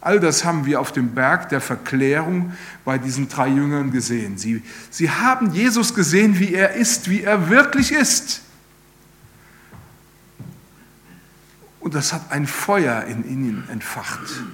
All 0.06 0.20
das 0.20 0.44
haben 0.44 0.66
wir 0.66 0.80
auf 0.80 0.92
dem 0.92 1.16
Berg 1.16 1.48
der 1.48 1.60
Verklärung 1.60 2.52
bei 2.84 2.96
diesen 2.96 3.28
drei 3.28 3.48
Jüngern 3.48 3.90
gesehen. 3.90 4.38
Sie, 4.38 4.62
sie 4.88 5.10
haben 5.10 5.52
Jesus 5.52 5.96
gesehen, 5.96 6.38
wie 6.38 6.54
er 6.54 6.74
ist, 6.74 7.10
wie 7.10 7.24
er 7.24 7.50
wirklich 7.50 7.90
ist. 7.90 8.42
Und 11.80 11.96
das 11.96 12.12
hat 12.12 12.30
ein 12.30 12.46
Feuer 12.46 13.02
in 13.02 13.28
ihnen 13.28 13.68
entfacht. 13.68 14.44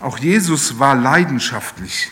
Auch 0.00 0.16
Jesus 0.16 0.78
war 0.78 0.94
leidenschaftlich. 0.94 2.10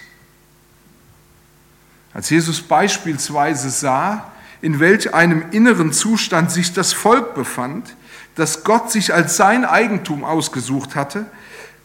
Als 2.12 2.28
Jesus 2.28 2.60
beispielsweise 2.60 3.70
sah, 3.70 4.30
in 4.60 4.80
welch 4.80 5.14
einem 5.14 5.50
inneren 5.50 5.94
Zustand 5.94 6.50
sich 6.50 6.74
das 6.74 6.92
Volk 6.92 7.34
befand, 7.34 7.96
das 8.34 8.64
Gott 8.64 8.90
sich 8.90 9.12
als 9.12 9.36
sein 9.36 9.64
Eigentum 9.64 10.24
ausgesucht 10.24 10.94
hatte, 10.96 11.26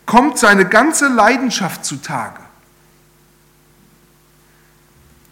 kommt 0.06 0.38
seine 0.38 0.66
ganze 0.66 1.08
Leidenschaft 1.08 1.86
zutage. 1.86 2.42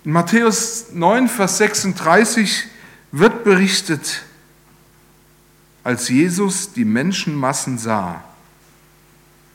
In 0.04 0.12
Matthäus 0.12 0.92
9, 0.92 1.28
Vers 1.28 1.58
36 1.58 2.68
wird 3.12 3.44
berichtet, 3.44 4.24
als 5.84 6.10
Jesus 6.10 6.74
die 6.74 6.86
Menschenmassen 6.86 7.78
sah, 7.78 8.24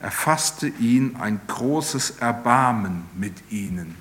erfasste 0.01 0.67
ihn 0.67 1.17
ein 1.21 1.41
großes 1.47 2.19
Erbarmen 2.21 3.05
mit 3.15 3.35
ihnen. 3.51 3.97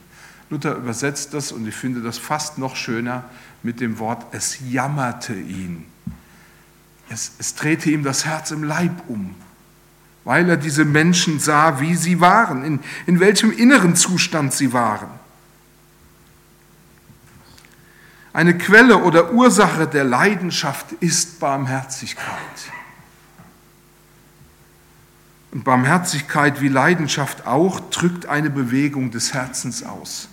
Luther 0.49 0.75
übersetzt 0.75 1.33
das 1.33 1.51
und 1.51 1.67
ich 1.67 1.75
finde 1.75 2.01
das 2.01 2.17
fast 2.17 2.57
noch 2.57 2.75
schöner 2.75 3.25
mit 3.61 3.81
dem 3.81 3.99
Wort, 3.99 4.25
es 4.31 4.57
jammerte 4.71 5.35
ihn. 5.35 5.85
Es, 7.09 7.31
es 7.39 7.55
drehte 7.55 7.89
ihm 7.89 8.03
das 8.03 8.25
Herz 8.25 8.51
im 8.51 8.63
Leib 8.63 8.91
um, 9.07 9.35
weil 10.23 10.49
er 10.49 10.57
diese 10.57 10.85
Menschen 10.85 11.39
sah, 11.39 11.79
wie 11.79 11.95
sie 11.95 12.21
waren, 12.21 12.63
in, 12.63 12.79
in 13.07 13.19
welchem 13.19 13.51
inneren 13.51 13.95
Zustand 13.95 14.53
sie 14.53 14.73
waren. 14.73 15.09
Eine 18.31 18.57
Quelle 18.57 18.99
oder 18.99 19.33
Ursache 19.33 19.87
der 19.87 20.03
Leidenschaft 20.03 20.91
ist 20.99 21.39
Barmherzigkeit. 21.39 22.27
Und 25.51 25.63
Barmherzigkeit 25.63 26.61
wie 26.61 26.67
Leidenschaft 26.67 27.47
auch 27.47 27.79
drückt 27.89 28.27
eine 28.27 28.51
Bewegung 28.51 29.09
des 29.09 29.33
Herzens 29.33 29.81
aus. 29.81 30.29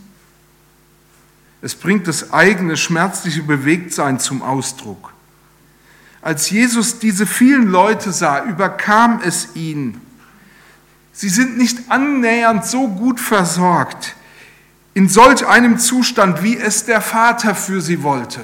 Es 1.63 1.75
bringt 1.75 2.07
das 2.07 2.35
eigene 2.35 2.77
schmerzliche 2.77 3.43
Bewegtsein 3.43 4.21
zum 4.21 4.43
Ausdruck. 4.43 5.15
Als 6.27 6.51
Jesus 6.51 6.99
diese 6.99 7.25
vielen 7.25 7.69
Leute 7.69 8.11
sah, 8.11 8.43
überkam 8.43 9.21
es 9.23 9.55
ihn. 9.55 10.01
Sie 11.13 11.29
sind 11.29 11.57
nicht 11.57 11.89
annähernd 11.89 12.67
so 12.67 12.89
gut 12.89 13.21
versorgt, 13.21 14.17
in 14.93 15.09
solch 15.09 15.47
einem 15.47 15.79
Zustand, 15.79 16.43
wie 16.43 16.57
es 16.57 16.85
der 16.85 17.01
Vater 17.01 17.55
für 17.55 17.81
sie 17.81 18.03
wollte. 18.03 18.41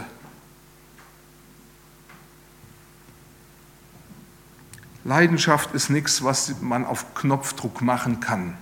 Leidenschaft 5.03 5.75
ist 5.75 5.91
nichts, 5.91 6.23
was 6.23 6.61
man 6.61 6.85
auf 6.87 7.17
Knopfdruck 7.17 7.81
machen 7.81 8.21
kann. 8.21 8.57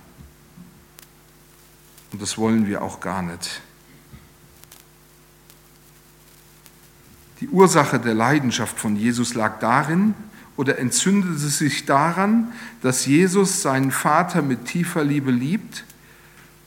Und 2.11 2.23
das 2.23 2.39
wollen 2.39 2.65
wir 2.65 2.81
auch 2.81 2.99
gar 2.99 3.21
nicht. 3.21 3.61
Die 7.41 7.49
Ursache 7.49 7.99
der 7.99 8.13
Leidenschaft 8.13 8.79
von 8.79 8.95
Jesus 8.95 9.33
lag 9.33 9.57
darin 9.59 10.13
oder 10.57 10.77
entzündete 10.77 11.39
sich 11.39 11.85
daran, 11.85 12.51
dass 12.83 13.07
Jesus 13.07 13.63
seinen 13.63 13.91
Vater 13.91 14.43
mit 14.43 14.65
tiefer 14.65 15.03
Liebe 15.03 15.31
liebt, 15.31 15.83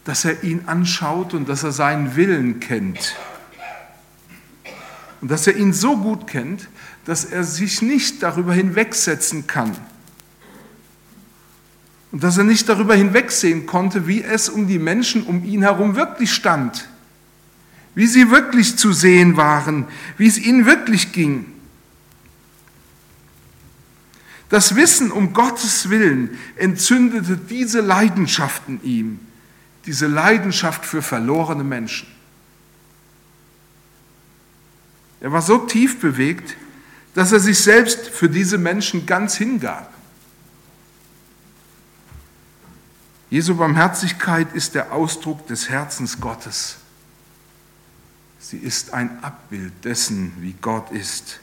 dass 0.04 0.24
er 0.24 0.42
ihn 0.42 0.64
anschaut 0.66 1.32
und 1.32 1.48
dass 1.48 1.62
er 1.62 1.70
seinen 1.70 2.16
Willen 2.16 2.58
kennt. 2.58 3.14
Und 5.20 5.30
dass 5.30 5.46
er 5.46 5.56
ihn 5.56 5.72
so 5.72 5.96
gut 5.96 6.26
kennt, 6.26 6.68
dass 7.04 7.24
er 7.24 7.44
sich 7.44 7.80
nicht 7.80 8.22
darüber 8.24 8.52
hinwegsetzen 8.52 9.46
kann. 9.46 9.76
Und 12.10 12.24
dass 12.24 12.36
er 12.36 12.44
nicht 12.44 12.68
darüber 12.68 12.96
hinwegsehen 12.96 13.66
konnte, 13.66 14.08
wie 14.08 14.22
es 14.22 14.48
um 14.48 14.66
die 14.66 14.80
Menschen 14.80 15.22
um 15.22 15.44
ihn 15.44 15.62
herum 15.62 15.94
wirklich 15.94 16.32
stand. 16.32 16.88
Wie 17.94 18.06
sie 18.06 18.30
wirklich 18.30 18.76
zu 18.76 18.92
sehen 18.92 19.36
waren, 19.36 19.86
wie 20.16 20.26
es 20.26 20.38
ihnen 20.38 20.66
wirklich 20.66 21.12
ging. 21.12 21.46
Das 24.48 24.76
Wissen 24.76 25.10
um 25.10 25.32
Gottes 25.32 25.90
Willen 25.90 26.38
entzündete 26.56 27.36
diese 27.36 27.80
Leidenschaft 27.80 28.62
in 28.68 28.82
ihm, 28.82 29.20
diese 29.86 30.06
Leidenschaft 30.06 30.84
für 30.86 31.02
verlorene 31.02 31.64
Menschen. 31.64 32.08
Er 35.20 35.32
war 35.32 35.42
so 35.42 35.58
tief 35.58 36.00
bewegt, 36.00 36.56
dass 37.14 37.32
er 37.32 37.40
sich 37.40 37.58
selbst 37.60 38.08
für 38.08 38.28
diese 38.28 38.58
Menschen 38.58 39.06
ganz 39.06 39.36
hingab. 39.36 39.92
Jesu 43.30 43.56
Barmherzigkeit 43.56 44.52
ist 44.52 44.74
der 44.74 44.92
Ausdruck 44.92 45.46
des 45.46 45.68
Herzens 45.68 46.20
Gottes. 46.20 46.76
Sie 48.44 48.58
ist 48.58 48.92
ein 48.92 49.24
Abbild 49.24 49.72
dessen, 49.86 50.34
wie 50.40 50.52
Gott 50.52 50.90
ist. 50.90 51.40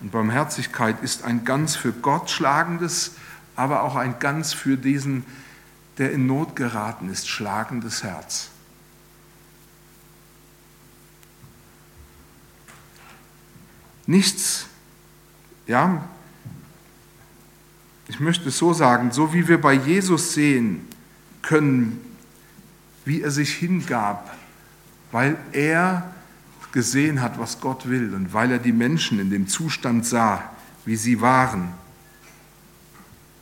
Und 0.00 0.10
Barmherzigkeit 0.10 1.00
ist 1.00 1.22
ein 1.22 1.44
ganz 1.44 1.76
für 1.76 1.92
Gott 1.92 2.28
schlagendes, 2.28 3.12
aber 3.54 3.84
auch 3.84 3.94
ein 3.94 4.18
ganz 4.18 4.52
für 4.52 4.76
diesen, 4.76 5.24
der 5.96 6.10
in 6.10 6.26
Not 6.26 6.56
geraten 6.56 7.08
ist, 7.08 7.28
schlagendes 7.28 8.02
Herz. 8.02 8.48
Nichts, 14.06 14.66
ja, 15.68 16.02
ich 18.08 18.18
möchte 18.18 18.48
es 18.48 18.58
so 18.58 18.72
sagen, 18.72 19.12
so 19.12 19.32
wie 19.32 19.46
wir 19.46 19.60
bei 19.60 19.74
Jesus 19.74 20.32
sehen 20.34 20.88
können, 21.42 22.13
wie 23.04 23.22
er 23.22 23.30
sich 23.30 23.54
hingab, 23.54 24.36
weil 25.12 25.36
er 25.52 26.14
gesehen 26.72 27.20
hat, 27.20 27.38
was 27.38 27.60
Gott 27.60 27.88
will 27.88 28.14
und 28.14 28.32
weil 28.32 28.50
er 28.50 28.58
die 28.58 28.72
Menschen 28.72 29.20
in 29.20 29.30
dem 29.30 29.46
Zustand 29.46 30.04
sah, 30.04 30.50
wie 30.84 30.96
sie 30.96 31.20
waren. 31.20 31.68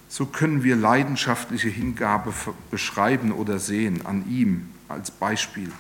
So 0.09 0.27
können 0.27 0.62
wir 0.62 0.77
leidenschaftliche 0.77 1.68
Hingabe 1.68 2.35
beschreiben 2.70 3.33
oder 3.33 3.59
sehen 3.59 4.05
an 4.05 4.29
ihm 4.29 4.68
als 4.88 5.11
Beispiel. 5.11 5.72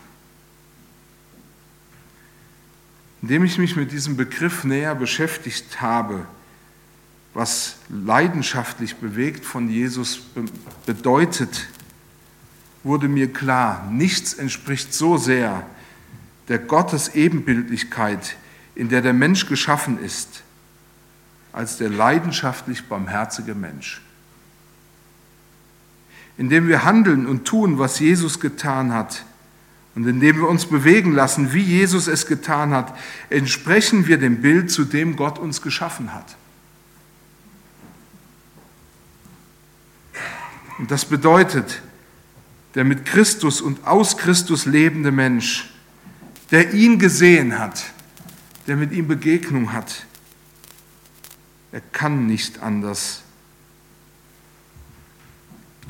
Indem 3.20 3.44
ich 3.44 3.58
mich 3.58 3.76
mit 3.76 3.92
diesem 3.92 4.16
Begriff 4.16 4.64
näher 4.64 4.94
beschäftigt 4.94 5.82
habe, 5.82 6.26
was 7.34 7.76
leidenschaftlich 7.88 8.96
bewegt 8.96 9.44
von 9.44 9.68
Jesus 9.68 10.22
bedeutet, 10.86 11.68
wurde 12.84 13.08
mir 13.08 13.32
klar, 13.32 13.88
nichts 13.90 14.34
entspricht 14.34 14.92
so 14.92 15.16
sehr 15.16 15.66
der 16.48 16.58
Gottes 16.58 17.14
Ebenbildlichkeit, 17.14 18.36
in 18.74 18.88
der 18.88 19.02
der 19.02 19.12
Mensch 19.12 19.46
geschaffen 19.46 20.02
ist, 20.02 20.42
als 21.52 21.76
der 21.76 21.90
leidenschaftlich 21.90 22.88
barmherzige 22.88 23.54
Mensch. 23.54 24.02
Indem 26.36 26.66
wir 26.66 26.84
handeln 26.84 27.26
und 27.26 27.44
tun, 27.44 27.78
was 27.78 27.98
Jesus 27.98 28.40
getan 28.40 28.92
hat, 28.92 29.24
und 29.94 30.06
indem 30.06 30.36
wir 30.36 30.48
uns 30.48 30.66
bewegen 30.66 31.12
lassen, 31.12 31.52
wie 31.52 31.60
Jesus 31.60 32.06
es 32.06 32.26
getan 32.26 32.72
hat, 32.72 32.96
entsprechen 33.28 34.06
wir 34.06 34.16
dem 34.16 34.40
Bild, 34.40 34.70
zu 34.70 34.84
dem 34.84 35.16
Gott 35.16 35.38
uns 35.38 35.60
geschaffen 35.60 36.14
hat. 36.14 36.36
Und 40.78 40.90
das 40.90 41.04
bedeutet, 41.04 41.82
der 42.74 42.84
mit 42.84 43.04
Christus 43.04 43.60
und 43.60 43.86
aus 43.86 44.16
Christus 44.16 44.66
lebende 44.66 45.12
Mensch, 45.12 45.72
der 46.50 46.72
ihn 46.72 46.98
gesehen 46.98 47.58
hat, 47.58 47.84
der 48.66 48.76
mit 48.76 48.92
ihm 48.92 49.08
Begegnung 49.08 49.72
hat, 49.72 50.06
er 51.72 51.80
kann 51.80 52.26
nicht 52.26 52.62
anders 52.62 53.22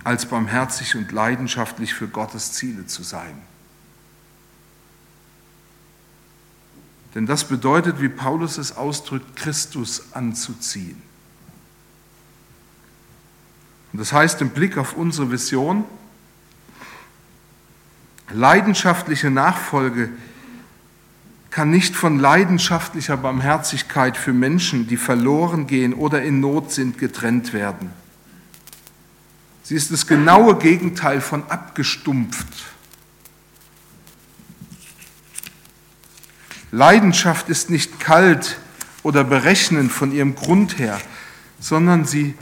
als 0.04 0.26
barmherzig 0.26 0.96
und 0.96 1.12
leidenschaftlich 1.12 1.94
für 1.94 2.08
Gottes 2.08 2.52
Ziele 2.52 2.86
zu 2.86 3.02
sein. 3.02 3.40
Denn 7.14 7.26
das 7.26 7.44
bedeutet, 7.44 8.00
wie 8.00 8.08
Paulus 8.08 8.58
es 8.58 8.76
ausdrückt, 8.76 9.36
Christus 9.36 10.12
anzuziehen. 10.12 11.00
Und 13.92 13.98
das 13.98 14.12
heißt 14.12 14.40
im 14.40 14.50
Blick 14.50 14.78
auf 14.78 14.94
unsere 14.94 15.30
Vision, 15.30 15.84
Leidenschaftliche 18.34 19.30
Nachfolge 19.30 20.10
kann 21.50 21.70
nicht 21.70 21.94
von 21.94 22.18
leidenschaftlicher 22.18 23.18
Barmherzigkeit 23.18 24.16
für 24.16 24.32
Menschen, 24.32 24.86
die 24.86 24.96
verloren 24.96 25.66
gehen 25.66 25.92
oder 25.92 26.22
in 26.22 26.40
Not 26.40 26.72
sind, 26.72 26.98
getrennt 26.98 27.52
werden. 27.52 27.90
Sie 29.62 29.74
ist 29.74 29.92
das 29.92 30.06
genaue 30.06 30.56
Gegenteil 30.56 31.20
von 31.20 31.48
abgestumpft. 31.48 32.48
Leidenschaft 36.70 37.50
ist 37.50 37.68
nicht 37.68 38.00
kalt 38.00 38.58
oder 39.02 39.24
berechnend 39.24 39.92
von 39.92 40.10
ihrem 40.10 40.34
Grund 40.34 40.78
her, 40.78 40.98
sondern 41.60 42.06
sie, 42.06 42.34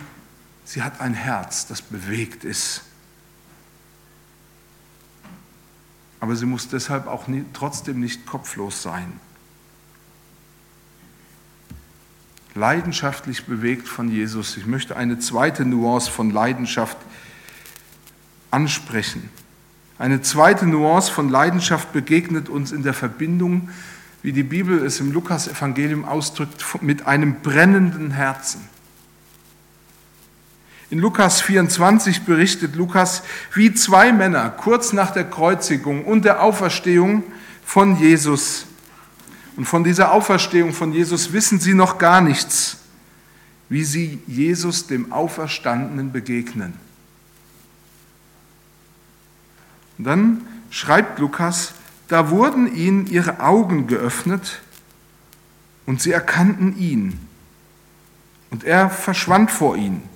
sie 0.64 0.82
hat 0.82 1.00
ein 1.00 1.14
Herz, 1.14 1.66
das 1.66 1.82
bewegt 1.82 2.44
ist. 2.44 2.82
Aber 6.20 6.36
sie 6.36 6.46
muss 6.46 6.68
deshalb 6.68 7.06
auch 7.06 7.26
nie, 7.26 7.44
trotzdem 7.54 8.00
nicht 8.00 8.26
kopflos 8.26 8.82
sein. 8.82 9.18
Leidenschaftlich 12.54 13.46
bewegt 13.46 13.88
von 13.88 14.10
Jesus. 14.10 14.56
Ich 14.56 14.66
möchte 14.66 14.96
eine 14.96 15.18
zweite 15.18 15.64
Nuance 15.64 16.10
von 16.10 16.30
Leidenschaft 16.30 16.98
ansprechen. 18.50 19.30
Eine 19.98 20.22
zweite 20.22 20.66
Nuance 20.66 21.12
von 21.12 21.28
Leidenschaft 21.28 21.92
begegnet 21.92 22.48
uns 22.48 22.72
in 22.72 22.82
der 22.82 22.94
Verbindung, 22.94 23.68
wie 24.22 24.32
die 24.32 24.42
Bibel 24.42 24.84
es 24.84 24.98
im 25.00 25.12
Lukas-Evangelium 25.12 26.04
ausdrückt, 26.04 26.64
mit 26.82 27.06
einem 27.06 27.40
brennenden 27.42 28.10
Herzen. 28.10 28.69
In 30.90 30.98
Lukas 30.98 31.40
24 31.40 32.22
berichtet 32.22 32.74
Lukas, 32.74 33.22
wie 33.54 33.72
zwei 33.72 34.12
Männer 34.12 34.50
kurz 34.50 34.92
nach 34.92 35.12
der 35.12 35.24
Kreuzigung 35.24 36.04
und 36.04 36.24
der 36.24 36.42
Auferstehung 36.42 37.22
von 37.64 37.96
Jesus, 37.96 38.66
und 39.56 39.66
von 39.66 39.84
dieser 39.84 40.12
Auferstehung 40.12 40.72
von 40.72 40.92
Jesus 40.92 41.32
wissen 41.32 41.60
sie 41.60 41.74
noch 41.74 41.98
gar 41.98 42.20
nichts, 42.20 42.78
wie 43.68 43.84
sie 43.84 44.20
Jesus 44.26 44.86
dem 44.86 45.12
Auferstandenen 45.12 46.12
begegnen. 46.12 46.72
Und 49.98 50.04
dann 50.04 50.40
schreibt 50.70 51.18
Lukas, 51.18 51.74
da 52.08 52.30
wurden 52.30 52.74
ihnen 52.74 53.06
ihre 53.06 53.40
Augen 53.40 53.86
geöffnet 53.86 54.60
und 55.86 56.00
sie 56.00 56.12
erkannten 56.12 56.76
ihn. 56.78 57.20
Und 58.50 58.64
er 58.64 58.90
verschwand 58.90 59.50
vor 59.50 59.76
ihnen. 59.76 60.09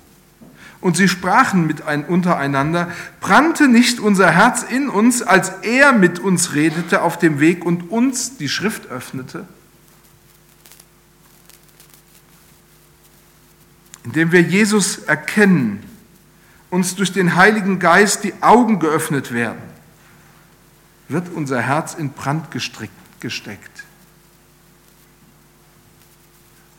Und 0.85 0.99
sie 0.99 1.09
sprachen 1.09 1.67
mit 1.67 1.87
ein, 1.87 2.05
untereinander, 2.05 2.93
brannte 3.21 3.69
nicht 3.69 4.01
unser 4.01 4.31
Herz 4.31 4.63
in 4.63 4.91
uns, 4.91 5.23
als 5.23 5.49
er 5.63 5.93
mit 5.93 6.19
uns 6.19 6.53
redete 6.53 7.01
auf 7.01 7.19
dem 7.19 7.41
Weg 7.41 7.65
und 7.65 7.91
uns 7.91 8.37
die 8.37 8.51
Schrift 8.51 8.89
öffnete? 8.89 9.47
Indem 14.05 14.31
wir 14.31 14.43
Jesus 14.43 14.99
erkennen, 14.99 15.83
uns 16.69 16.97
durch 16.97 17.15
den 17.15 17.35
Heiligen 17.35 17.79
Geist 17.79 18.23
die 18.23 18.35
Augen 18.43 18.79
geöffnet 18.79 19.33
werden 19.33 19.63
wird 21.09 21.31
unser 21.35 21.63
Herz 21.63 21.95
in 21.95 22.11
Brand 22.11 22.51
gesteckt. 22.51 23.84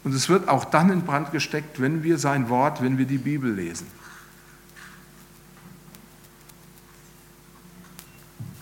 Und 0.05 0.13
es 0.13 0.29
wird 0.29 0.47
auch 0.47 0.63
dann 0.63 0.89
in 0.89 1.01
Brand 1.01 1.33
gesteckt, 1.33 1.81
wenn 1.81 2.03
wir 2.03 2.17
sein 2.17 2.47
Wort, 2.47 2.81
wenn 2.81 2.97
wir 2.97 3.05
die 3.05 3.17
Bibel 3.17 3.51
lesen. 3.51 3.87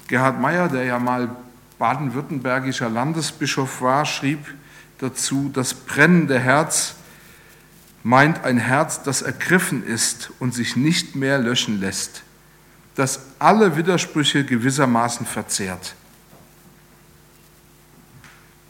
Gerhard 0.08 0.42
Meyer, 0.42 0.68
der 0.70 0.86
ja 0.86 0.98
mal 0.98 1.36
baden-württembergischer 1.78 2.90
Landesbischof 2.90 3.82
war, 3.82 4.06
schrieb 4.06 4.40
dazu, 4.98 5.52
das 5.54 5.76
brennende 5.76 6.40
Herz 6.40 6.96
meint 8.02 8.44
ein 8.44 8.58
Herz, 8.58 9.04
das 9.04 9.22
ergriffen 9.22 9.86
ist 9.86 10.32
und 10.40 10.56
sich 10.56 10.76
nicht 10.76 11.16
mehr 11.16 11.38
löschen 11.38 11.80
lässt 11.80 12.24
das 12.96 13.20
alle 13.40 13.76
Widersprüche 13.76 14.44
gewissermaßen 14.44 15.26
verzehrt. 15.26 15.96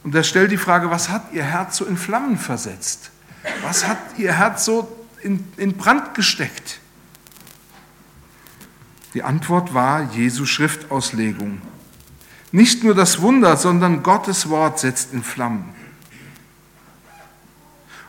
Und 0.04 0.14
er 0.16 0.24
stellt 0.24 0.52
die 0.52 0.58
Frage, 0.58 0.92
was 0.92 1.10
hat 1.10 1.32
ihr 1.34 1.44
Herz 1.44 1.78
so 1.78 1.86
in 1.86 1.98
Flammen 1.98 2.38
versetzt? 2.38 3.12
Was 3.62 3.88
hat 3.88 3.98
ihr 4.18 4.34
Herz 4.34 4.66
so 4.66 4.94
in, 5.22 5.46
in 5.58 5.78
Brand 5.78 6.14
gesteckt? 6.14 6.80
Die 9.14 9.24
Antwort 9.24 9.74
war 9.74 10.10
Jesu 10.14 10.46
Schriftauslegung. 10.46 11.62
Nicht 12.52 12.84
nur 12.84 12.96
das 12.96 13.22
Wunder, 13.22 13.58
sondern 13.58 14.04
Gottes 14.04 14.50
Wort 14.50 14.80
setzt 14.80 15.14
in 15.14 15.24
Flammen. 15.24 15.74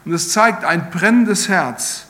Und 0.04 0.12
es 0.12 0.30
zeigt, 0.30 0.64
ein 0.64 0.90
brennendes 0.90 1.48
Herz 1.48 2.06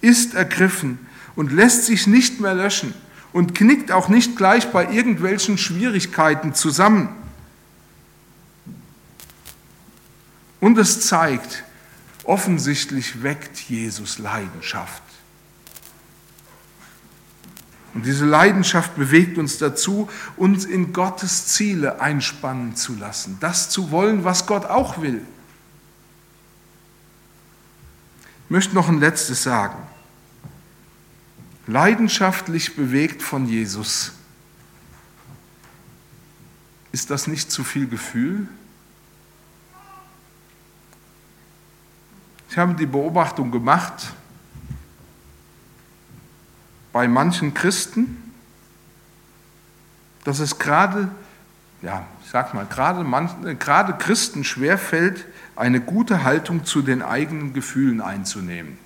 ist 0.00 0.34
ergriffen 0.34 1.06
und 1.34 1.52
lässt 1.52 1.84
sich 1.84 2.06
nicht 2.06 2.40
mehr 2.40 2.54
löschen 2.54 2.94
und 3.32 3.54
knickt 3.54 3.92
auch 3.92 4.08
nicht 4.08 4.36
gleich 4.36 4.70
bei 4.70 4.90
irgendwelchen 4.90 5.58
Schwierigkeiten 5.58 6.54
zusammen. 6.54 7.10
Und 10.60 10.78
es 10.78 11.06
zeigt, 11.06 11.64
offensichtlich 12.24 13.22
weckt 13.22 13.58
Jesus 13.58 14.18
Leidenschaft. 14.18 15.02
Und 17.94 18.04
diese 18.04 18.26
Leidenschaft 18.26 18.94
bewegt 18.96 19.38
uns 19.38 19.58
dazu, 19.58 20.08
uns 20.36 20.64
in 20.64 20.92
Gottes 20.92 21.46
Ziele 21.46 22.00
einspannen 22.00 22.76
zu 22.76 22.94
lassen, 22.94 23.38
das 23.40 23.70
zu 23.70 23.90
wollen, 23.90 24.24
was 24.24 24.46
Gott 24.46 24.66
auch 24.66 25.00
will. 25.00 25.22
Ich 28.44 28.50
möchte 28.50 28.74
noch 28.74 28.88
ein 28.88 29.00
letztes 29.00 29.42
sagen 29.42 29.76
leidenschaftlich 31.66 32.76
bewegt 32.76 33.22
von 33.22 33.46
Jesus. 33.46 34.12
Ist 36.92 37.10
das 37.10 37.26
nicht 37.26 37.50
zu 37.50 37.64
viel 37.64 37.88
Gefühl? 37.88 38.48
Ich 42.56 42.58
habe 42.58 42.72
die 42.72 42.86
Beobachtung 42.86 43.50
gemacht, 43.50 44.14
bei 46.90 47.06
manchen 47.06 47.52
Christen, 47.52 48.32
dass 50.24 50.38
es 50.38 50.58
gerade, 50.58 51.10
ja, 51.82 52.06
ich 52.24 52.30
sag 52.30 52.54
mal, 52.54 52.64
gerade, 52.64 53.04
manchen, 53.04 53.58
gerade 53.58 53.92
Christen 53.92 54.42
schwerfällt, 54.42 55.26
eine 55.54 55.82
gute 55.82 56.24
Haltung 56.24 56.64
zu 56.64 56.80
den 56.80 57.02
eigenen 57.02 57.52
Gefühlen 57.52 58.00
einzunehmen. 58.00 58.78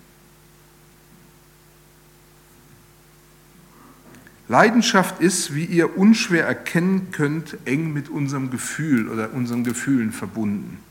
Leidenschaft 4.48 5.20
ist, 5.20 5.54
wie 5.54 5.66
ihr 5.66 5.96
unschwer 5.96 6.44
erkennen 6.44 7.12
könnt, 7.12 7.56
eng 7.66 7.92
mit 7.92 8.09
unserem 8.09 8.50
Gefühl 8.50 9.09
oder 9.09 9.33
unseren 9.33 9.62
Gefühlen 9.62 10.11
verbunden. 10.11 10.83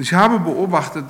Und 0.00 0.04
ich 0.04 0.14
habe 0.14 0.40
beobachtet, 0.40 1.04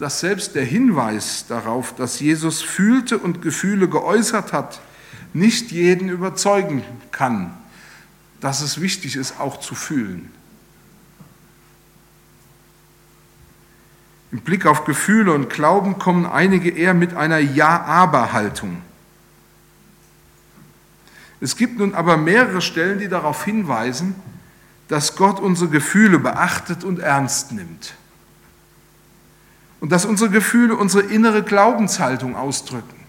dass 0.00 0.18
selbst 0.18 0.56
der 0.56 0.64
Hinweis 0.64 1.46
darauf, 1.46 1.94
dass 1.94 2.18
Jesus 2.18 2.60
fühlte 2.60 3.16
und 3.16 3.40
Gefühle 3.40 3.88
geäußert 3.88 4.52
hat, 4.52 4.80
nicht 5.32 5.70
jeden 5.70 6.08
überzeugen 6.08 6.82
kann, 7.12 7.56
dass 8.40 8.60
es 8.60 8.80
wichtig 8.80 9.14
ist, 9.14 9.38
auch 9.38 9.60
zu 9.60 9.76
fühlen. 9.76 10.28
Im 14.32 14.40
Blick 14.40 14.66
auf 14.66 14.86
Gefühle 14.86 15.32
und 15.32 15.48
Glauben 15.48 16.00
kommen 16.00 16.26
einige 16.26 16.70
eher 16.70 16.94
mit 16.94 17.14
einer 17.14 17.38
Ja-Aber-Haltung. 17.38 18.82
Es 21.40 21.54
gibt 21.54 21.78
nun 21.78 21.94
aber 21.94 22.16
mehrere 22.16 22.60
Stellen, 22.60 22.98
die 22.98 23.08
darauf 23.08 23.44
hinweisen, 23.44 24.16
dass 24.88 25.14
Gott 25.14 25.38
unsere 25.38 25.70
Gefühle 25.70 26.18
beachtet 26.18 26.82
und 26.82 26.98
ernst 26.98 27.52
nimmt. 27.52 27.94
Und 29.82 29.92
dass 29.92 30.06
unsere 30.06 30.30
Gefühle 30.30 30.74
unsere 30.76 31.02
innere 31.04 31.42
Glaubenshaltung 31.42 32.36
ausdrücken. 32.36 33.02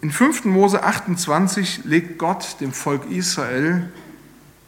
In 0.00 0.10
5. 0.10 0.46
Mose 0.46 0.82
28 0.82 1.84
legt 1.84 2.18
Gott 2.18 2.56
dem 2.60 2.72
Volk 2.72 3.10
Israel 3.10 3.92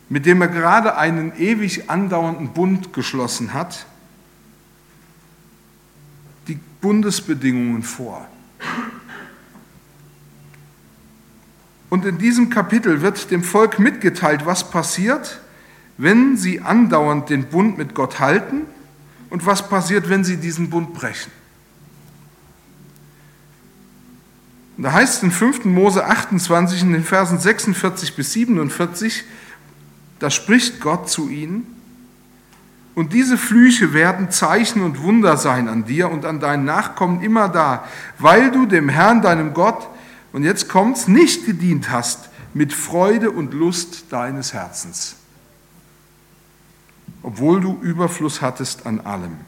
mit 0.08 0.26
dem 0.26 0.40
er 0.42 0.48
gerade 0.48 0.96
einen 0.96 1.36
ewig 1.36 1.90
andauernden 1.90 2.52
Bund 2.52 2.92
geschlossen 2.92 3.54
hat, 3.54 3.86
die 6.46 6.58
Bundesbedingungen 6.80 7.82
vor. 7.82 8.28
Und 11.88 12.04
in 12.04 12.18
diesem 12.18 12.50
Kapitel 12.50 13.02
wird 13.02 13.30
dem 13.30 13.42
Volk 13.42 13.78
mitgeteilt, 13.78 14.46
was 14.46 14.70
passiert, 14.70 15.40
wenn 15.96 16.36
sie 16.36 16.60
andauernd 16.60 17.30
den 17.30 17.48
Bund 17.48 17.78
mit 17.78 17.94
Gott 17.94 18.20
halten 18.20 18.62
und 19.30 19.46
was 19.46 19.68
passiert, 19.68 20.08
wenn 20.08 20.24
sie 20.24 20.36
diesen 20.36 20.70
Bund 20.70 20.94
brechen. 20.94 21.30
Und 24.76 24.84
da 24.84 24.92
heißt 24.92 25.18
es 25.18 25.22
in 25.22 25.30
5. 25.30 25.66
Mose 25.66 26.04
28 26.04 26.82
in 26.82 26.92
den 26.92 27.04
Versen 27.04 27.38
46 27.38 28.16
bis 28.16 28.32
47, 28.32 29.24
da 30.18 30.30
spricht 30.30 30.80
Gott 30.80 31.08
zu 31.08 31.28
ihnen, 31.28 31.66
und 32.94 33.12
diese 33.12 33.36
Flüche 33.36 33.92
werden 33.92 34.30
Zeichen 34.30 34.82
und 34.82 35.02
Wunder 35.02 35.36
sein 35.36 35.68
an 35.68 35.84
dir 35.84 36.10
und 36.10 36.24
an 36.24 36.38
deinen 36.38 36.64
Nachkommen 36.64 37.22
immer 37.22 37.48
da, 37.48 37.84
weil 38.18 38.52
du 38.52 38.66
dem 38.66 38.88
Herrn, 38.88 39.20
deinem 39.20 39.52
Gott, 39.52 39.88
und 40.32 40.44
jetzt 40.44 40.68
kommt's, 40.68 41.08
nicht 41.08 41.44
gedient 41.44 41.90
hast 41.90 42.28
mit 42.54 42.72
Freude 42.72 43.30
und 43.32 43.52
Lust 43.52 44.12
deines 44.12 44.52
Herzens, 44.52 45.16
obwohl 47.24 47.60
du 47.60 47.78
Überfluss 47.80 48.42
hattest 48.42 48.86
an 48.86 49.00
allem. 49.00 49.38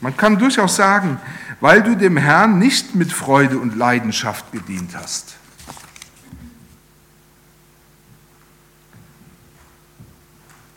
Man 0.00 0.16
kann 0.16 0.38
durchaus 0.38 0.76
sagen, 0.76 1.20
weil 1.60 1.82
du 1.82 1.94
dem 1.96 2.16
Herrn 2.16 2.58
nicht 2.58 2.94
mit 2.94 3.12
Freude 3.12 3.58
und 3.58 3.76
Leidenschaft 3.76 4.52
gedient 4.52 4.96
hast. 4.96 5.36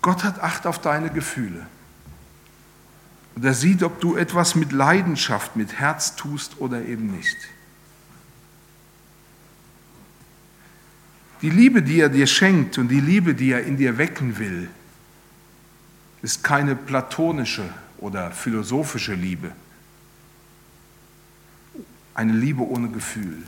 Gott 0.01 0.23
hat 0.23 0.41
Acht 0.41 0.67
auf 0.67 0.79
deine 0.79 1.09
Gefühle. 1.09 1.65
Und 3.35 3.45
er 3.45 3.53
sieht, 3.53 3.83
ob 3.83 3.99
du 4.01 4.15
etwas 4.15 4.55
mit 4.55 4.71
Leidenschaft, 4.71 5.55
mit 5.55 5.73
Herz 5.73 6.15
tust 6.15 6.59
oder 6.59 6.81
eben 6.81 7.11
nicht. 7.11 7.37
Die 11.41 11.49
Liebe, 11.49 11.83
die 11.83 11.99
er 11.99 12.09
dir 12.09 12.27
schenkt 12.27 12.77
und 12.77 12.87
die 12.87 12.99
Liebe, 12.99 13.35
die 13.35 13.51
er 13.51 13.63
in 13.63 13.77
dir 13.77 13.97
wecken 13.97 14.39
will, 14.39 14.69
ist 16.21 16.43
keine 16.43 16.75
platonische 16.75 17.69
oder 17.99 18.31
philosophische 18.31 19.13
Liebe. 19.13 19.51
Eine 22.13 22.33
Liebe 22.33 22.63
ohne 22.63 22.89
Gefühl. 22.89 23.43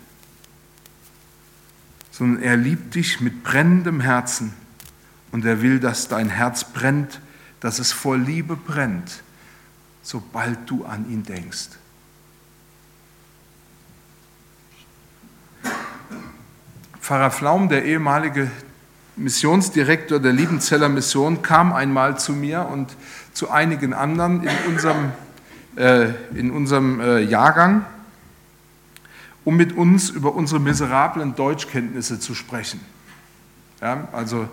Sondern 2.12 2.44
er 2.44 2.58
liebt 2.58 2.94
dich 2.96 3.22
mit 3.22 3.44
brennendem 3.44 4.02
Herzen 4.02 4.54
und 5.32 5.46
er 5.46 5.62
will, 5.62 5.80
dass 5.80 6.08
dein 6.08 6.30
Herz 6.30 6.64
brennt, 6.64 7.22
dass 7.60 7.80
es 7.80 7.92
vor 7.92 8.18
Liebe 8.18 8.56
brennt, 8.56 9.24
sobald 10.04 10.70
du 10.70 10.86
an 10.86 11.10
ihn 11.10 11.24
denkst. 11.24 11.70
Pfarrer 17.10 17.32
Flaum, 17.32 17.70
der 17.70 17.86
ehemalige 17.86 18.52
Missionsdirektor 19.16 20.20
der 20.20 20.32
Liebenzeller 20.32 20.90
Mission, 20.90 21.42
kam 21.42 21.74
einmal 21.74 22.20
zu 22.20 22.34
mir 22.34 22.68
und 22.72 22.96
zu 23.34 23.50
einigen 23.50 23.96
anderen 23.96 24.44
in 24.44 24.72
unserem, 24.72 25.12
äh, 25.76 26.10
in 26.36 26.52
unserem 26.52 27.02
äh, 27.02 27.22
Jahrgang, 27.22 27.84
um 29.44 29.58
mit 29.58 29.76
uns 29.76 30.12
über 30.12 30.36
unsere 30.36 30.60
miserablen 30.60 31.34
Deutschkenntnisse 31.34 32.20
zu 32.20 32.36
sprechen. 32.36 32.80
Ja, 33.82 34.08
also 34.12 34.48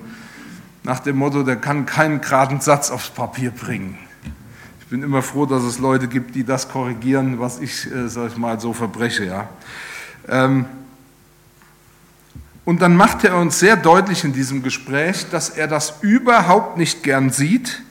nach 0.83 1.01
dem 1.01 1.19
Motto, 1.19 1.43
der 1.43 1.57
kann 1.57 1.85
keinen 1.85 2.23
geraden 2.23 2.63
Satz 2.63 2.91
aufs 2.91 3.11
Papier 3.11 3.51
bringen. 3.51 3.99
Ich 4.81 4.87
bin 4.87 5.03
immer 5.03 5.21
froh, 5.21 5.45
dass 5.45 5.63
es 5.63 5.79
Leute 5.79 6.09
gibt, 6.09 6.35
die 6.35 6.45
das 6.45 6.71
korrigieren, 6.71 7.39
was 7.39 7.61
ich, 7.61 7.85
äh, 7.93 8.09
sag 8.09 8.29
ich 8.29 8.39
mal, 8.39 8.59
so 8.59 8.73
verbreche. 8.73 9.27
Ja. 9.27 9.47
Ähm, 10.27 10.65
und 12.67 12.83
dann 12.83 12.97
macht 12.97 13.23
er 13.23 13.37
uns 13.37 13.61
sehr 13.61 13.77
deutlich 13.77 14.25
in 14.25 14.33
diesem 14.33 14.63
Gespräch, 14.63 15.31
dass 15.31 15.51
er 15.51 15.69
das 15.69 16.03
überhaupt 16.03 16.77
nicht 16.77 17.05
gern 17.05 17.31
sieht, 17.31 17.83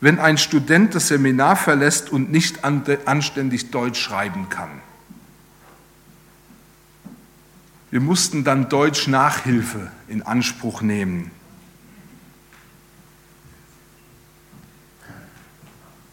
wenn 0.00 0.18
ein 0.18 0.36
Student 0.36 0.96
das 0.96 1.08
Seminar 1.08 1.54
verlässt 1.54 2.10
und 2.10 2.32
nicht 2.32 2.64
anständig 2.64 3.70
Deutsch 3.70 4.00
schreiben 4.00 4.48
kann. 4.48 4.68
Wir 7.92 8.00
mussten 8.00 8.42
dann 8.42 8.68
Deutsch 8.68 9.06
Nachhilfe 9.06 9.92
in 10.08 10.22
Anspruch 10.22 10.82
nehmen. 10.82 11.30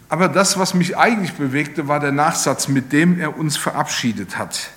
Aber 0.07 0.29
das, 0.29 0.59
was 0.59 0.75
mich 0.75 0.97
eigentlich 0.97 1.33
bewegte, 1.33 1.87
war 1.87 1.99
der 1.99 2.11
Nachsatz, 2.11 2.67
mit 2.67 2.93
dem 2.93 3.19
er 3.19 3.37
uns 3.37 3.57
verabschiedet 3.57 4.37
hat. 4.37 4.69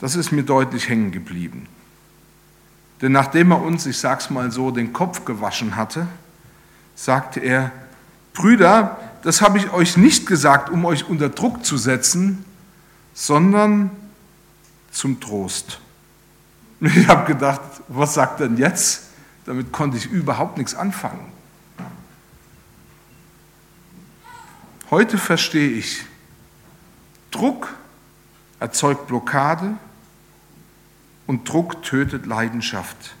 Das 0.00 0.14
ist 0.14 0.32
mir 0.32 0.44
deutlich 0.44 0.88
hängen 0.88 1.10
geblieben. 1.10 1.66
Denn 3.02 3.12
nachdem 3.12 3.52
er 3.52 3.60
uns, 3.60 3.86
ich 3.86 3.98
sag's 3.98 4.30
mal 4.30 4.50
so, 4.50 4.70
den 4.70 4.92
Kopf 4.92 5.24
gewaschen 5.24 5.76
hatte, 5.76 6.06
sagte 6.94 7.40
er: 7.40 7.72
Brüder, 8.32 8.98
das 9.22 9.42
habe 9.42 9.58
ich 9.58 9.70
euch 9.72 9.96
nicht 9.96 10.26
gesagt, 10.26 10.70
um 10.70 10.84
euch 10.84 11.08
unter 11.08 11.28
Druck 11.28 11.64
zu 11.64 11.76
setzen, 11.76 12.44
sondern 13.14 13.90
zum 14.90 15.20
Trost. 15.20 15.80
Ich 16.80 17.08
habe 17.08 17.26
gedacht, 17.26 17.60
was 17.88 18.14
sagt 18.14 18.38
denn 18.38 18.56
jetzt? 18.56 19.08
Damit 19.46 19.72
konnte 19.72 19.96
ich 19.96 20.06
überhaupt 20.06 20.58
nichts 20.58 20.76
anfangen. 20.76 21.32
Heute 24.88 25.18
verstehe 25.18 25.70
ich, 25.70 26.04
Druck 27.32 27.74
erzeugt 28.60 29.08
Blockade 29.08 29.74
und 31.28 31.46
Druck 31.46 31.82
tötet 31.82 32.24
Leidenschaft. 32.26 33.14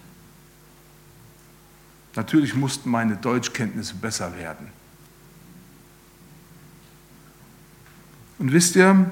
Natürlich 2.16 2.54
mussten 2.54 2.90
meine 2.90 3.18
Deutschkenntnisse 3.18 3.94
besser 3.94 4.34
werden. 4.36 4.68
Und 8.38 8.52
wisst 8.52 8.76
ihr, 8.76 9.10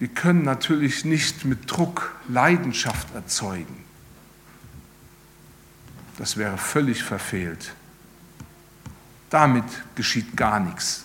wir 0.00 0.08
können 0.08 0.42
natürlich 0.42 1.04
nicht 1.04 1.44
mit 1.44 1.70
Druck 1.70 2.16
Leidenschaft 2.28 3.14
erzeugen. 3.14 3.84
Das 6.18 6.36
wäre 6.36 6.58
völlig 6.58 7.04
verfehlt. 7.04 7.74
Damit 9.30 9.64
geschieht 9.94 10.36
gar 10.36 10.58
nichts. 10.58 11.03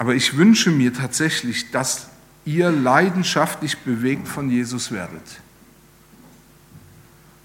Aber 0.00 0.14
ich 0.14 0.34
wünsche 0.38 0.70
mir 0.70 0.94
tatsächlich, 0.94 1.72
dass 1.72 2.08
ihr 2.46 2.70
leidenschaftlich 2.70 3.76
bewegt 3.80 4.26
von 4.26 4.50
Jesus 4.50 4.92
werdet. 4.92 5.42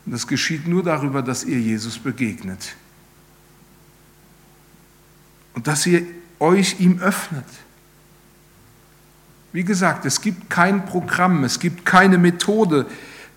Und 0.05 0.13
das 0.13 0.25
geschieht 0.25 0.65
nur 0.65 0.81
darüber, 0.81 1.21
dass 1.21 1.43
ihr 1.43 1.59
Jesus 1.59 1.99
begegnet. 1.99 2.77
Und 5.53 5.67
dass 5.67 5.85
ihr 5.85 6.03
euch 6.39 6.79
ihm 6.79 6.99
öffnet. 6.99 7.43
Wie 9.51 9.65
gesagt, 9.65 10.05
es 10.05 10.21
gibt 10.21 10.49
kein 10.49 10.85
Programm, 10.85 11.43
es 11.43 11.59
gibt 11.59 11.85
keine 11.85 12.17
Methode, 12.17 12.85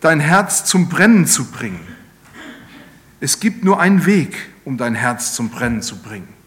dein 0.00 0.20
Herz 0.20 0.64
zum 0.64 0.88
Brennen 0.88 1.26
zu 1.26 1.46
bringen. 1.46 1.84
Es 3.18 3.40
gibt 3.40 3.64
nur 3.64 3.80
einen 3.80 4.06
Weg, 4.06 4.36
um 4.64 4.78
dein 4.78 4.94
Herz 4.94 5.34
zum 5.34 5.50
Brennen 5.50 5.82
zu 5.82 5.96
bringen. 5.96 6.37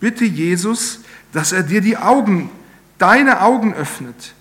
Bitte 0.00 0.24
Jesus, 0.24 1.00
dass 1.32 1.52
er 1.52 1.62
dir 1.62 1.80
die 1.80 1.96
Augen, 1.96 2.50
deine 2.98 3.42
Augen 3.42 3.74
öffnet. 3.74 4.34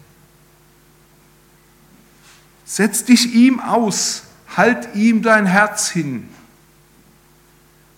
Setz 2.66 3.04
dich 3.04 3.34
ihm 3.34 3.60
aus, 3.60 4.24
halt 4.56 4.96
ihm 4.96 5.22
dein 5.22 5.46
Herz 5.46 5.90
hin 5.90 6.28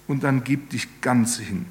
und 0.08 0.24
dann 0.24 0.44
gib 0.44 0.70
dich 0.72 1.02
ganz 1.02 1.38
hin. 1.38 1.66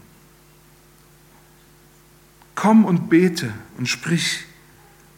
Komm 2.55 2.85
und 2.85 3.09
bete 3.09 3.53
und 3.79 3.89
sprich, 3.89 4.45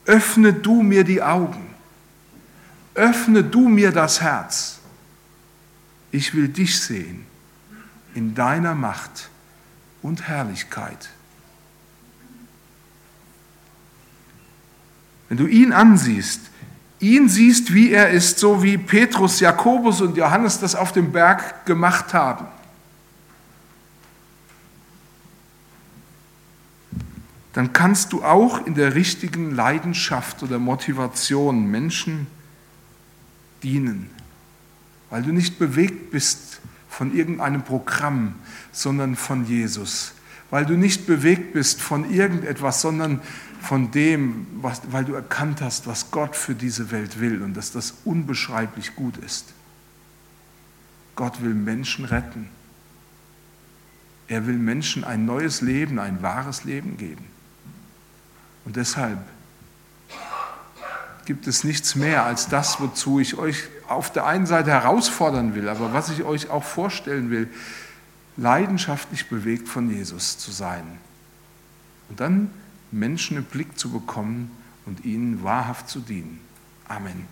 öffne 0.06 0.52
du 0.52 0.82
mir 0.82 1.04
die 1.04 1.22
Augen, 1.22 1.74
öffne 2.94 3.44
du 3.44 3.68
mir 3.68 3.90
das 3.92 4.20
Herz 4.20 4.80
ich 6.12 6.34
will 6.34 6.48
dich 6.48 6.78
sehen 6.78 7.24
in 8.14 8.34
deiner 8.34 8.74
Macht 8.74 9.30
und 10.02 10.28
Herrlichkeit. 10.28 11.10
Wenn 15.28 15.38
du 15.38 15.46
ihn 15.46 15.72
ansiehst, 15.72 16.40
ihn 17.00 17.28
siehst, 17.28 17.72
wie 17.72 17.90
er 17.90 18.10
ist, 18.10 18.38
so 18.38 18.62
wie 18.62 18.76
Petrus, 18.76 19.40
Jakobus 19.40 20.00
und 20.00 20.16
Johannes 20.16 20.60
das 20.60 20.74
auf 20.74 20.92
dem 20.92 21.12
Berg 21.12 21.64
gemacht 21.64 22.12
haben, 22.12 22.46
dann 27.54 27.72
kannst 27.72 28.12
du 28.12 28.24
auch 28.24 28.66
in 28.66 28.74
der 28.74 28.94
richtigen 28.94 29.54
Leidenschaft 29.54 30.42
oder 30.42 30.58
Motivation 30.58 31.66
Menschen 31.66 32.26
dienen 33.62 34.10
weil 35.12 35.22
du 35.22 35.30
nicht 35.30 35.58
bewegt 35.58 36.10
bist 36.10 36.61
von 36.92 37.16
irgendeinem 37.16 37.62
Programm, 37.62 38.34
sondern 38.70 39.16
von 39.16 39.46
Jesus, 39.46 40.12
weil 40.50 40.66
du 40.66 40.74
nicht 40.74 41.06
bewegt 41.06 41.54
bist 41.54 41.80
von 41.80 42.10
irgendetwas, 42.12 42.82
sondern 42.82 43.22
von 43.62 43.90
dem, 43.90 44.46
was, 44.60 44.82
weil 44.90 45.06
du 45.06 45.14
erkannt 45.14 45.62
hast, 45.62 45.86
was 45.86 46.10
Gott 46.10 46.36
für 46.36 46.54
diese 46.54 46.90
Welt 46.90 47.18
will 47.18 47.42
und 47.42 47.54
dass 47.54 47.72
das 47.72 47.94
unbeschreiblich 48.04 48.94
gut 48.94 49.16
ist. 49.16 49.54
Gott 51.16 51.42
will 51.42 51.54
Menschen 51.54 52.04
retten. 52.04 52.50
Er 54.28 54.46
will 54.46 54.58
Menschen 54.58 55.02
ein 55.02 55.24
neues 55.24 55.62
Leben, 55.62 55.98
ein 55.98 56.22
wahres 56.22 56.64
Leben 56.64 56.98
geben. 56.98 57.24
Und 58.66 58.76
deshalb 58.76 59.18
gibt 61.24 61.46
es 61.46 61.64
nichts 61.64 61.94
mehr 61.94 62.26
als 62.26 62.48
das, 62.48 62.80
wozu 62.80 63.18
ich 63.18 63.38
euch 63.38 63.68
auf 63.92 64.12
der 64.12 64.26
einen 64.26 64.46
Seite 64.46 64.70
herausfordern 64.70 65.54
will, 65.54 65.68
aber 65.68 65.92
was 65.92 66.10
ich 66.10 66.24
euch 66.24 66.50
auch 66.50 66.64
vorstellen 66.64 67.30
will, 67.30 67.48
leidenschaftlich 68.36 69.28
bewegt 69.28 69.68
von 69.68 69.90
Jesus 69.90 70.38
zu 70.38 70.50
sein. 70.50 70.84
Und 72.08 72.20
dann 72.20 72.50
Menschen 72.90 73.36
im 73.36 73.44
Blick 73.44 73.78
zu 73.78 73.90
bekommen 73.90 74.50
und 74.86 75.04
ihnen 75.04 75.42
wahrhaft 75.42 75.88
zu 75.88 76.00
dienen. 76.00 76.40
Amen. 76.88 77.26